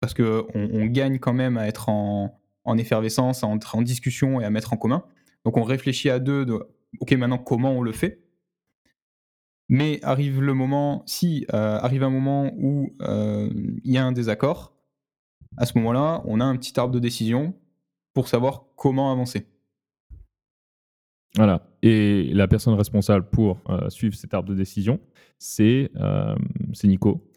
parce 0.02 0.13
que 0.13 0.45
on, 0.54 0.86
gagne 0.86 1.17
quand 1.17 1.34
même 1.34 1.58
à 1.58 1.67
être 1.67 1.89
en, 1.89 2.39
effervescence, 2.78 3.43
à 3.43 3.47
en 3.47 3.82
discussion 3.82 4.39
et 4.39 4.45
à 4.45 4.52
mettre 4.52 4.71
en 4.71 4.78
commun. 4.78 5.04
Donc 5.45 5.58
on 5.58 5.63
réfléchit 5.63 6.12
à 6.12 6.19
deux 6.19 6.45
de 6.45 6.60
ok 6.99 7.12
maintenant 7.13 7.39
comment 7.39 7.71
on 7.71 7.82
le 7.82 7.91
fait? 7.91 8.21
Mais 9.67 9.99
arrive 10.04 10.41
le 10.41 10.54
moment, 10.54 11.02
si 11.08 11.47
euh, 11.52 11.80
arrive 11.80 12.04
un 12.04 12.12
moment 12.12 12.52
où 12.56 12.93
il 13.02 13.91
y 13.91 13.97
a 13.97 14.06
un 14.06 14.12
désaccord, 14.12 14.76
à 15.58 15.65
ce 15.65 15.76
moment-là, 15.80 16.21
on 16.26 16.39
a 16.39 16.45
un 16.45 16.56
petit 16.56 16.80
arbre 16.80 16.93
de 16.93 16.99
décision 16.99 17.56
pour 18.13 18.28
savoir 18.28 18.65
comment 18.76 19.12
avancer. 19.12 19.47
Voilà. 21.36 21.67
Et 21.82 22.32
la 22.34 22.48
personne 22.48 22.76
responsable 22.76 23.30
pour 23.30 23.60
euh, 23.69 23.89
suivre 23.89 24.15
cet 24.15 24.34
arbre 24.34 24.50
de 24.50 24.56
décision, 24.56 25.00
c'est 25.39 25.91
euh, 25.96 26.36
Nico. 26.84 27.28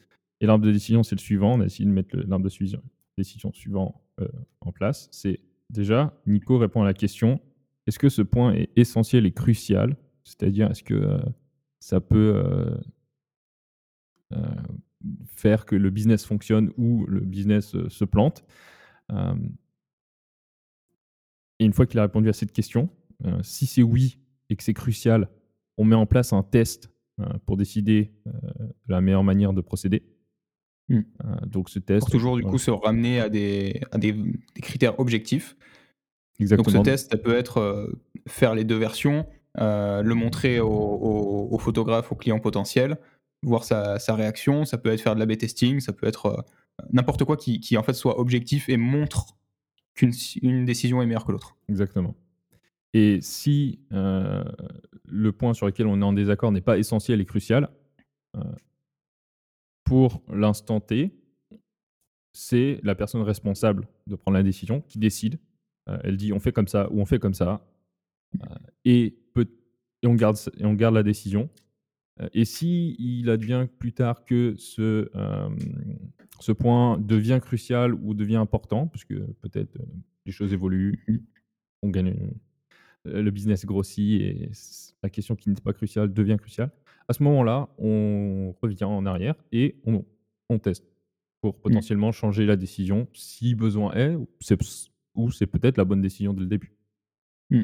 Et 0.40 0.46
l'arbre 0.46 0.64
de 0.64 0.72
décision, 0.72 1.02
c'est 1.02 1.14
le 1.14 1.20
suivant. 1.20 1.54
On 1.54 1.60
a 1.60 1.64
essayé 1.64 1.86
de 1.86 1.94
mettre 1.94 2.16
l'arbre 2.16 2.44
de 2.44 2.80
décision 3.16 3.52
suivant 3.52 4.02
euh, 4.20 4.28
en 4.60 4.70
place. 4.72 5.08
C'est 5.10 5.40
déjà, 5.70 6.12
Nico 6.26 6.58
répond 6.58 6.82
à 6.82 6.84
la 6.84 6.94
question 6.94 7.40
est-ce 7.86 7.98
que 7.98 8.08
ce 8.08 8.22
point 8.22 8.52
est 8.52 8.68
essentiel 8.76 9.26
et 9.26 9.32
crucial? 9.32 9.96
C'est-à-dire, 10.24 10.70
est-ce 10.70 10.82
que 10.82 11.20
ça 11.78 12.00
peut 12.00 12.76
faire 15.28 15.64
que 15.64 15.76
le 15.76 15.90
business 15.90 16.26
fonctionne 16.26 16.72
ou 16.76 17.06
le 17.06 17.20
business 17.20 17.76
se 17.86 18.04
plante? 18.04 18.44
Et 21.60 21.64
une 21.64 21.72
fois 21.72 21.86
qu'il 21.86 22.00
a 22.00 22.02
répondu 22.02 22.28
à 22.28 22.32
cette 22.32 22.50
question, 22.50 22.90
euh, 23.24 23.38
si 23.42 23.66
c'est 23.66 23.82
oui 23.82 24.18
et 24.50 24.56
que 24.56 24.62
c'est 24.62 24.74
crucial, 24.74 25.28
on 25.76 25.84
met 25.84 25.96
en 25.96 26.06
place 26.06 26.32
un 26.32 26.42
test 26.42 26.90
euh, 27.20 27.24
pour 27.46 27.56
décider 27.56 28.12
euh, 28.26 28.30
la 28.88 29.00
meilleure 29.00 29.24
manière 29.24 29.52
de 29.52 29.60
procéder. 29.60 30.04
Hmm. 30.88 31.00
donc 31.44 31.68
ce 31.68 31.80
test. 31.80 32.02
Pour 32.02 32.10
toujours 32.10 32.36
du 32.36 32.44
coup 32.44 32.58
se 32.58 32.70
ramener 32.70 33.18
à 33.18 33.28
des, 33.28 33.80
à 33.90 33.98
des, 33.98 34.14
critères 34.62 35.00
objectifs. 35.00 35.56
Donc 36.38 36.70
ce 36.70 36.78
test, 36.78 37.10
ça 37.10 37.18
peut 37.18 37.34
être 37.34 37.90
faire 38.28 38.54
les 38.54 38.62
deux 38.62 38.76
versions, 38.76 39.26
le 39.56 40.12
montrer 40.12 40.60
au, 40.60 41.58
photographe, 41.58 42.12
au 42.12 42.14
client 42.14 42.38
potentiel, 42.38 42.98
voir 43.42 43.64
sa, 43.64 43.98
réaction. 44.10 44.64
Ça 44.64 44.78
peut 44.78 44.92
être 44.92 45.00
faire 45.00 45.16
de 45.16 45.18
la 45.18 45.26
B-testing, 45.26 45.80
ça 45.80 45.92
peut 45.92 46.06
être 46.06 46.44
n'importe 46.92 47.24
quoi 47.24 47.36
qui, 47.36 47.76
en 47.76 47.82
fait 47.82 47.94
soit 47.94 48.20
objectif 48.20 48.68
et 48.68 48.76
montre 48.76 49.36
qu'une 49.96 50.64
décision 50.66 51.02
est 51.02 51.06
meilleure 51.06 51.24
que 51.24 51.32
l'autre. 51.32 51.56
Exactement. 51.68 52.14
Et 52.94 53.20
si 53.20 53.80
le 53.90 55.30
point 55.30 55.54
sur 55.54 55.66
lequel 55.66 55.86
on 55.86 56.00
est 56.00 56.04
en 56.04 56.12
désaccord 56.12 56.52
n'est 56.52 56.60
pas 56.60 56.78
essentiel 56.78 57.20
et 57.20 57.26
crucial, 57.26 57.68
pour 59.84 60.22
l'instant 60.28 60.80
T, 60.80 61.12
c'est 62.32 62.80
la 62.82 62.94
personne 62.94 63.22
responsable 63.22 63.88
de 64.06 64.16
prendre 64.16 64.36
la 64.36 64.42
décision 64.42 64.82
qui 64.82 64.98
décide. 64.98 65.38
elle 65.86 66.16
dit 66.16 66.32
on 66.32 66.40
fait 66.40 66.52
comme 66.52 66.68
ça 66.68 66.90
ou 66.90 67.00
on 67.00 67.06
fait 67.06 67.18
comme 67.18 67.34
ça. 67.34 67.66
et, 68.84 69.16
peut, 69.34 69.48
et, 70.02 70.06
on 70.06 70.14
garde, 70.14 70.36
et 70.58 70.64
on 70.64 70.74
garde 70.74 70.94
la 70.94 71.02
décision. 71.02 71.50
Et 72.32 72.46
si 72.46 72.96
il 72.98 73.28
advient 73.28 73.66
plus 73.78 73.92
tard 73.92 74.24
que 74.24 74.54
ce, 74.56 75.10
ce 76.40 76.52
point 76.52 76.98
devient 76.98 77.40
crucial 77.42 77.94
ou 77.94 78.14
devient 78.14 78.36
important, 78.36 78.86
puisque 78.86 79.14
peut-être 79.40 79.78
les 80.24 80.32
choses 80.32 80.52
évoluent, 80.52 81.04
mmh. 81.08 81.16
on 81.82 81.90
gagne, 81.90 82.14
le 83.06 83.30
business 83.30 83.64
grossit 83.64 84.20
et 84.20 84.50
la 85.02 85.10
question 85.10 85.36
qui 85.36 85.48
n'était 85.48 85.62
pas 85.62 85.72
cruciale 85.72 86.12
devient 86.12 86.36
cruciale. 86.38 86.70
À 87.08 87.12
ce 87.12 87.22
moment-là, 87.22 87.68
on 87.78 88.54
revient 88.60 88.84
en 88.84 89.06
arrière 89.06 89.36
et 89.52 89.76
on, 89.84 90.04
on 90.48 90.58
teste 90.58 90.84
pour 91.40 91.54
mmh. 91.54 91.60
potentiellement 91.62 92.12
changer 92.12 92.46
la 92.46 92.56
décision 92.56 93.08
si 93.12 93.54
besoin 93.54 93.92
est, 93.94 94.16
ou 95.14 95.30
c'est 95.30 95.46
peut-être 95.46 95.76
la 95.76 95.84
bonne 95.84 96.00
décision 96.00 96.32
dès 96.32 96.40
le 96.40 96.46
début. 96.46 96.72
Mmh. 97.50 97.62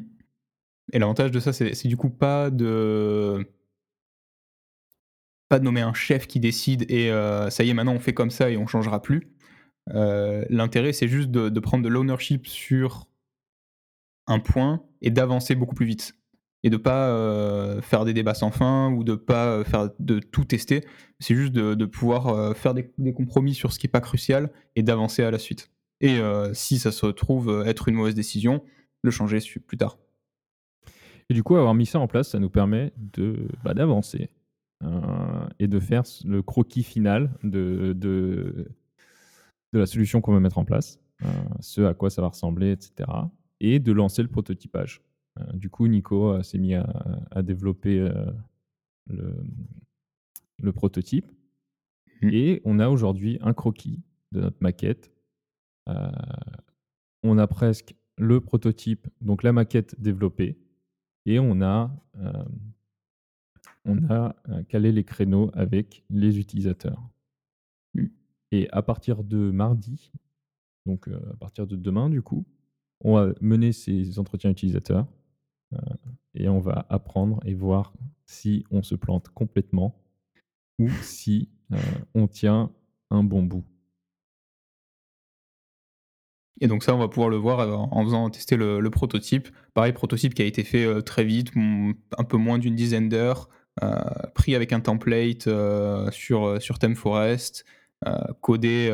Et 0.92 0.98
l'avantage 0.98 1.30
de 1.30 1.40
ça, 1.40 1.52
c'est 1.52 1.88
du 1.88 1.96
coup 1.96 2.10
pas 2.10 2.50
de 2.50 3.46
pas 5.48 5.58
de 5.58 5.64
nommer 5.64 5.82
un 5.82 5.92
chef 5.92 6.26
qui 6.26 6.40
décide 6.40 6.90
et 6.90 7.10
euh, 7.10 7.50
ça 7.50 7.62
y 7.62 7.68
est, 7.68 7.74
maintenant 7.74 7.92
on 7.92 8.00
fait 8.00 8.14
comme 8.14 8.30
ça 8.30 8.50
et 8.50 8.56
on 8.56 8.66
changera 8.66 9.02
plus. 9.02 9.32
Euh, 9.90 10.44
l'intérêt, 10.48 10.92
c'est 10.92 11.08
juste 11.08 11.30
de, 11.30 11.60
prendre 11.60 11.84
de 11.84 11.88
l'ownership 11.88 12.46
sur 12.46 13.06
un 14.26 14.38
point 14.38 14.82
et 15.00 15.10
d'avancer 15.10 15.54
beaucoup 15.54 15.74
plus 15.74 15.86
vite. 15.86 16.14
Et 16.64 16.70
de 16.70 16.76
pas 16.76 17.08
euh, 17.08 17.80
faire 17.80 18.04
des 18.04 18.14
débats 18.14 18.34
sans 18.34 18.52
fin 18.52 18.92
ou 18.92 19.02
de 19.02 19.16
pas 19.16 19.64
faire 19.64 19.90
de 19.98 20.20
tout 20.20 20.44
tester. 20.44 20.86
C'est 21.18 21.34
juste 21.34 21.52
de, 21.52 21.84
pouvoir 21.86 22.56
faire 22.56 22.72
des, 22.72 22.92
compromis 23.12 23.54
sur 23.54 23.72
ce 23.72 23.80
qui 23.80 23.86
n'est 23.86 23.90
pas 23.90 24.00
crucial 24.00 24.52
et 24.76 24.84
d'avancer 24.84 25.24
à 25.24 25.32
la 25.32 25.40
suite. 25.40 25.70
Et 26.00 26.20
si 26.52 26.78
ça 26.78 26.92
se 26.92 27.04
retrouve 27.06 27.64
être 27.66 27.88
une 27.88 27.96
mauvaise 27.96 28.14
décision, 28.14 28.62
le 29.02 29.10
changer 29.10 29.38
plus 29.66 29.76
tard. 29.76 29.98
Et 31.28 31.34
du 31.34 31.42
coup, 31.42 31.56
avoir 31.56 31.74
mis 31.74 31.86
ça 31.86 31.98
en 31.98 32.06
place, 32.06 32.30
ça 32.30 32.38
nous 32.38 32.50
permet 32.50 32.92
de 32.96 33.48
bah, 33.64 33.74
d'avancer 33.74 34.30
euh, 34.84 35.46
et 35.58 35.68
de 35.68 35.80
faire 35.80 36.02
le 36.24 36.42
croquis 36.42 36.82
final 36.82 37.30
de, 37.42 37.92
de, 37.96 38.68
de 39.72 39.78
la 39.78 39.86
solution 39.86 40.20
qu'on 40.20 40.34
veut 40.34 40.40
mettre 40.40 40.58
en 40.58 40.64
place, 40.64 41.00
euh, 41.24 41.28
ce 41.60 41.82
à 41.82 41.94
quoi 41.94 42.10
ça 42.10 42.22
va 42.22 42.28
ressembler, 42.28 42.72
etc. 42.72 43.08
Et 43.62 43.78
de 43.78 43.92
lancer 43.92 44.22
le 44.22 44.28
prototypage. 44.28 45.00
Euh, 45.38 45.52
du 45.54 45.70
coup, 45.70 45.86
Nico 45.86 46.42
s'est 46.42 46.58
mis 46.58 46.74
à, 46.74 46.84
à 47.30 47.42
développer 47.42 48.06
le, 49.06 49.36
le, 50.58 50.72
prototype. 50.72 51.32
Mmh. 52.20 52.28
Et 52.32 52.60
on 52.64 52.78
a 52.78 52.88
aujourd'hui 52.88 53.38
un 53.40 53.54
croquis 53.54 54.02
de 54.32 54.40
notre 54.40 54.58
maquette. 54.60 55.10
on 57.22 57.38
a 57.38 57.46
presque 57.46 57.94
le 58.18 58.40
prototype, 58.40 59.08
donc 59.20 59.42
la 59.42 59.52
maquette 59.52 59.98
développée. 59.98 60.58
Et 61.24 61.38
on 61.38 61.62
a 61.62 61.90
on 63.84 64.08
a 64.08 64.36
euh, 64.48 64.62
calé 64.64 64.92
les 64.92 65.04
créneaux 65.04 65.50
avec 65.54 66.04
les 66.10 66.38
utilisateurs. 66.38 67.02
Mmh. 67.94 68.06
Et 68.52 68.70
à 68.70 68.82
partir 68.82 69.24
de 69.24 69.50
mardi, 69.50 70.12
donc 70.86 71.08
euh, 71.08 71.18
à 71.32 71.36
partir 71.36 71.66
de 71.66 71.76
demain 71.76 72.08
du 72.08 72.22
coup, 72.22 72.44
on 73.02 73.14
va 73.14 73.32
mener 73.40 73.72
ces 73.72 74.18
entretiens 74.18 74.50
utilisateurs 74.50 75.06
euh, 75.74 75.78
et 76.34 76.48
on 76.48 76.60
va 76.60 76.86
apprendre 76.88 77.40
et 77.44 77.54
voir 77.54 77.92
si 78.24 78.64
on 78.70 78.82
se 78.82 78.94
plante 78.94 79.28
complètement 79.30 80.00
ou 80.78 80.88
si 81.02 81.48
on 82.14 82.26
tient 82.26 82.70
un 83.10 83.24
bon 83.24 83.42
bout. 83.42 83.64
Et 86.60 86.66
donc 86.66 86.82
ça, 86.82 86.94
on 86.94 86.98
va 86.98 87.08
pouvoir 87.08 87.30
le 87.30 87.36
voir 87.36 87.92
en 87.92 88.04
faisant 88.04 88.28
tester 88.30 88.56
le, 88.56 88.88
prototype. 88.90 89.48
Pareil, 89.74 89.92
prototype 89.92 90.34
qui 90.34 90.42
a 90.42 90.44
été 90.44 90.64
fait 90.64 91.02
très 91.02 91.24
vite, 91.24 91.52
un 91.56 92.24
peu 92.24 92.36
moins 92.36 92.58
d'une 92.58 92.74
dizaine 92.74 93.08
d'heures, 93.08 93.48
euh, 93.82 94.00
pris 94.34 94.54
avec 94.54 94.72
un 94.74 94.80
template 94.80 95.46
euh, 95.46 96.10
sur, 96.10 96.44
euh, 96.44 96.60
sur 96.60 96.78
ThemeForest, 96.78 97.64
codé 98.40 98.90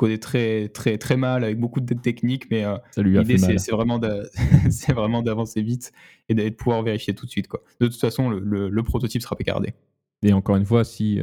codé 0.00 0.18
très 0.18 0.68
très 0.68 0.96
très 0.96 1.18
mal 1.18 1.44
avec 1.44 1.60
beaucoup 1.60 1.82
de 1.82 1.92
techniques 1.92 2.50
mais 2.50 2.64
l'idée 2.96 3.36
c'est 3.36 3.70
vraiment 3.70 4.00
c'est 4.70 4.94
vraiment 4.94 5.20
d'avancer 5.20 5.60
vite 5.60 5.92
et 6.30 6.34
de 6.34 6.48
pouvoir 6.48 6.82
vérifier 6.82 7.14
tout 7.14 7.26
de 7.26 7.30
suite 7.30 7.48
quoi. 7.48 7.60
De 7.80 7.86
toute 7.86 8.00
façon 8.00 8.30
le, 8.30 8.70
le, 8.70 8.82
prototype 8.82 9.20
sera 9.20 9.36
pécardé. 9.36 9.74
Et 10.22 10.32
encore 10.32 10.56
une 10.56 10.64
fois 10.64 10.84
si 10.84 11.20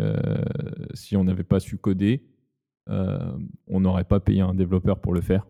si 0.93 1.17
on 1.17 1.23
n'avait 1.23 1.43
pas 1.43 1.59
su 1.59 1.79
coder 1.79 2.23
on 2.85 3.79
n'aurait 3.79 4.03
pas 4.03 4.19
payé 4.19 4.41
un 4.41 4.53
développeur 4.53 5.01
pour 5.01 5.11
le 5.11 5.21
faire. 5.21 5.47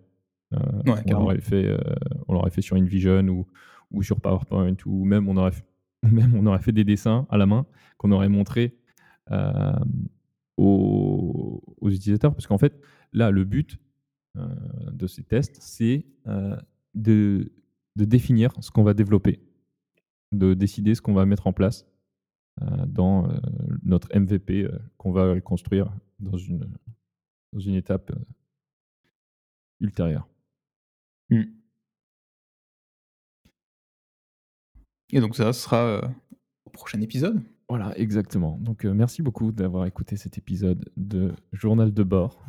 on 0.54 1.20
l'aurait 1.20 1.42
fait 1.42 1.78
on 2.30 2.34
l'aurait 2.34 2.52
fait 2.52 2.62
sur 2.62 2.78
InVision 2.78 3.28
ou 3.28 3.46
ou 3.92 4.04
sur 4.04 4.22
PowerPoint 4.22 4.78
ou 4.86 5.04
même 5.04 5.28
on 5.28 5.36
aurait 5.36 5.52
même 6.10 6.34
on 6.34 6.46
aurait 6.46 6.62
fait 6.62 6.72
des 6.72 6.86
dessins 6.86 7.28
à 7.30 7.38
la 7.38 7.46
main 7.46 7.66
qu'on 7.98 8.14
aurait 8.14 8.30
montré 8.30 8.78
euh, 10.60 10.64
aux, 10.64 11.90
utilisateurs. 11.90 12.34
Parce 12.34 12.48
qu'en 12.48 12.58
fait, 12.58 12.80
là, 13.14 13.32
le 13.32 13.44
but 13.44 13.78
euh, 14.38 14.48
de 14.92 15.08
ces 15.08 15.24
tests, 15.24 15.58
c'est 15.62 16.06
euh, 16.28 16.58
de, 16.94 17.52
définir 17.96 18.54
ce 18.62 18.72
qu'on 18.72 18.84
va 18.84 18.94
développer, 18.94 19.40
de 20.32 20.54
décider 20.54 20.96
ce 20.96 21.02
qu'on 21.02 21.14
va 21.14 21.26
mettre 21.26 21.48
en 21.48 21.54
place 21.54 21.86
dans 22.88 23.30
notre 23.84 24.10
MVP 24.18 24.68
qu'on 24.98 25.12
va 25.12 25.40
construire 25.42 25.96
dans 26.20 26.38
une, 26.38 26.68
dans 27.54 27.60
une 27.60 27.76
étape 27.76 28.12
ultérieure. 29.80 30.28
Mmh. 31.30 31.44
Et 35.12 35.20
donc 35.20 35.36
ça 35.36 35.54
sera 35.54 35.78
euh, 35.78 36.02
au 36.66 36.70
prochain 36.70 37.00
épisode. 37.02 37.42
Voilà, 37.70 37.98
exactement. 37.98 38.58
Donc 38.62 38.86
euh, 38.86 38.94
merci 38.94 39.22
beaucoup 39.22 39.52
d'avoir 39.52 39.86
écouté 39.86 40.16
cet 40.16 40.38
épisode 40.38 40.90
de 40.96 41.34
Journal 41.52 41.94
de 41.94 42.04
bord. 42.04 42.42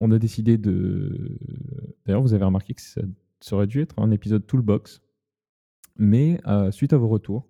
On 0.00 0.10
a 0.10 0.18
décidé 0.18 0.58
de... 0.58 1.38
D'ailleurs, 2.04 2.22
vous 2.22 2.34
avez 2.34 2.44
remarqué 2.44 2.74
que 2.74 2.82
ça, 2.82 3.02
aurait 3.52 3.68
dû 3.68 3.80
être 3.80 3.98
un 3.98 4.10
épisode 4.10 4.46
Toolbox. 4.46 5.02
Mais 5.96 6.40
euh, 6.46 6.70
suite 6.72 6.92
à 6.92 6.98
vos 6.98 7.08
retours, 7.08 7.46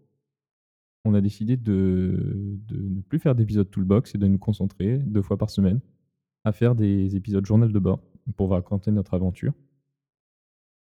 on 1.05 1.15
a 1.15 1.21
décidé 1.21 1.57
de, 1.57 2.59
ne 2.71 3.01
plus 3.01 3.19
faire 3.19 3.35
d'épisodes 3.35 3.71
Toolbox 3.71 4.15
et 4.15 4.19
de 4.19 4.27
nous 4.27 4.39
concentrer 4.39 4.99
deux 4.99 5.23
fois 5.23 5.39
par 5.39 5.51
semaine 5.51 5.81
à 6.45 6.53
faire 6.53 6.75
des 6.75 7.17
épisodes 7.17 7.45
Journal 7.47 7.73
de 7.73 7.79
bord 7.79 8.01
pour 8.37 8.51
raconter 8.51 8.93
notre 8.93 9.15
aventure. 9.15 9.53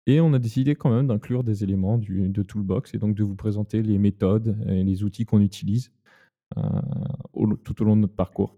Et 0.07 0.21
on 0.21 0.33
a 0.33 0.39
décidé 0.39 0.75
quand 0.75 0.91
même 0.91 1.09
d'inclure 1.09 1.45
des 1.45 1.65
éléments 1.65 1.99
du, 1.99 2.29
de 2.29 2.43
Toolbox 2.43 2.95
et 2.95 2.99
donc 2.99 3.15
de 3.15 3.25
vous 3.25 3.35
présenter 3.35 3.83
les 3.83 3.99
méthodes 3.99 4.57
et 4.69 4.85
les 4.85 5.03
outils 5.03 5.27
qu'on 5.27 5.41
utilise 5.41 5.93
euh, 6.57 7.55
tout 7.65 7.83
au 7.83 7.85
long 7.85 7.97
de 7.97 8.03
notre 8.03 8.15
parcours 8.15 8.57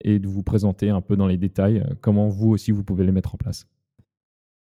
et 0.00 0.18
de 0.18 0.28
vous 0.28 0.42
présenter 0.42 0.90
un 0.90 1.00
peu 1.00 1.16
dans 1.16 1.26
les 1.26 1.36
détails 1.36 1.78
euh, 1.80 1.94
comment 2.00 2.28
vous 2.28 2.50
aussi 2.50 2.70
vous 2.70 2.84
pouvez 2.84 3.04
les 3.04 3.12
mettre 3.12 3.34
en 3.34 3.38
place. 3.38 3.66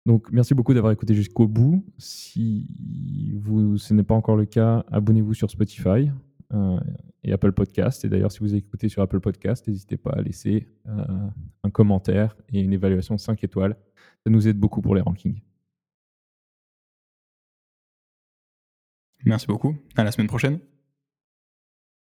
Donc 0.05 0.29
merci 0.31 0.53
beaucoup 0.53 0.73
d'avoir 0.73 0.91
écouté 0.91 1.13
jusqu'au 1.13 1.47
bout. 1.47 1.85
Si 1.97 3.31
vous, 3.35 3.77
ce 3.77 3.93
n'est 3.93 4.03
pas 4.03 4.15
encore 4.15 4.35
le 4.35 4.45
cas, 4.45 4.85
abonnez-vous 4.91 5.33
sur 5.33 5.49
Spotify 5.49 6.09
euh, 6.53 6.79
et 7.23 7.31
Apple 7.31 7.53
Podcast. 7.53 8.03
Et 8.03 8.09
d'ailleurs, 8.09 8.31
si 8.31 8.39
vous 8.39 8.53
écoutez 8.53 8.89
sur 8.89 9.01
Apple 9.01 9.21
Podcast, 9.21 9.65
n'hésitez 9.65 9.95
pas 9.95 10.11
à 10.11 10.21
laisser 10.21 10.67
un 10.85 11.69
commentaire 11.69 12.35
et 12.51 12.59
une 12.59 12.73
évaluation 12.73 13.17
5 13.17 13.41
étoiles 13.45 13.77
ça 14.23 14.29
nous 14.29 14.47
aide 14.47 14.57
beaucoup 14.57 14.81
pour 14.81 14.95
les 14.95 15.01
rankings. 15.01 15.41
Merci 19.25 19.47
beaucoup. 19.47 19.75
À 19.95 20.03
la 20.03 20.11
semaine 20.11 20.27
prochaine. 20.27 20.59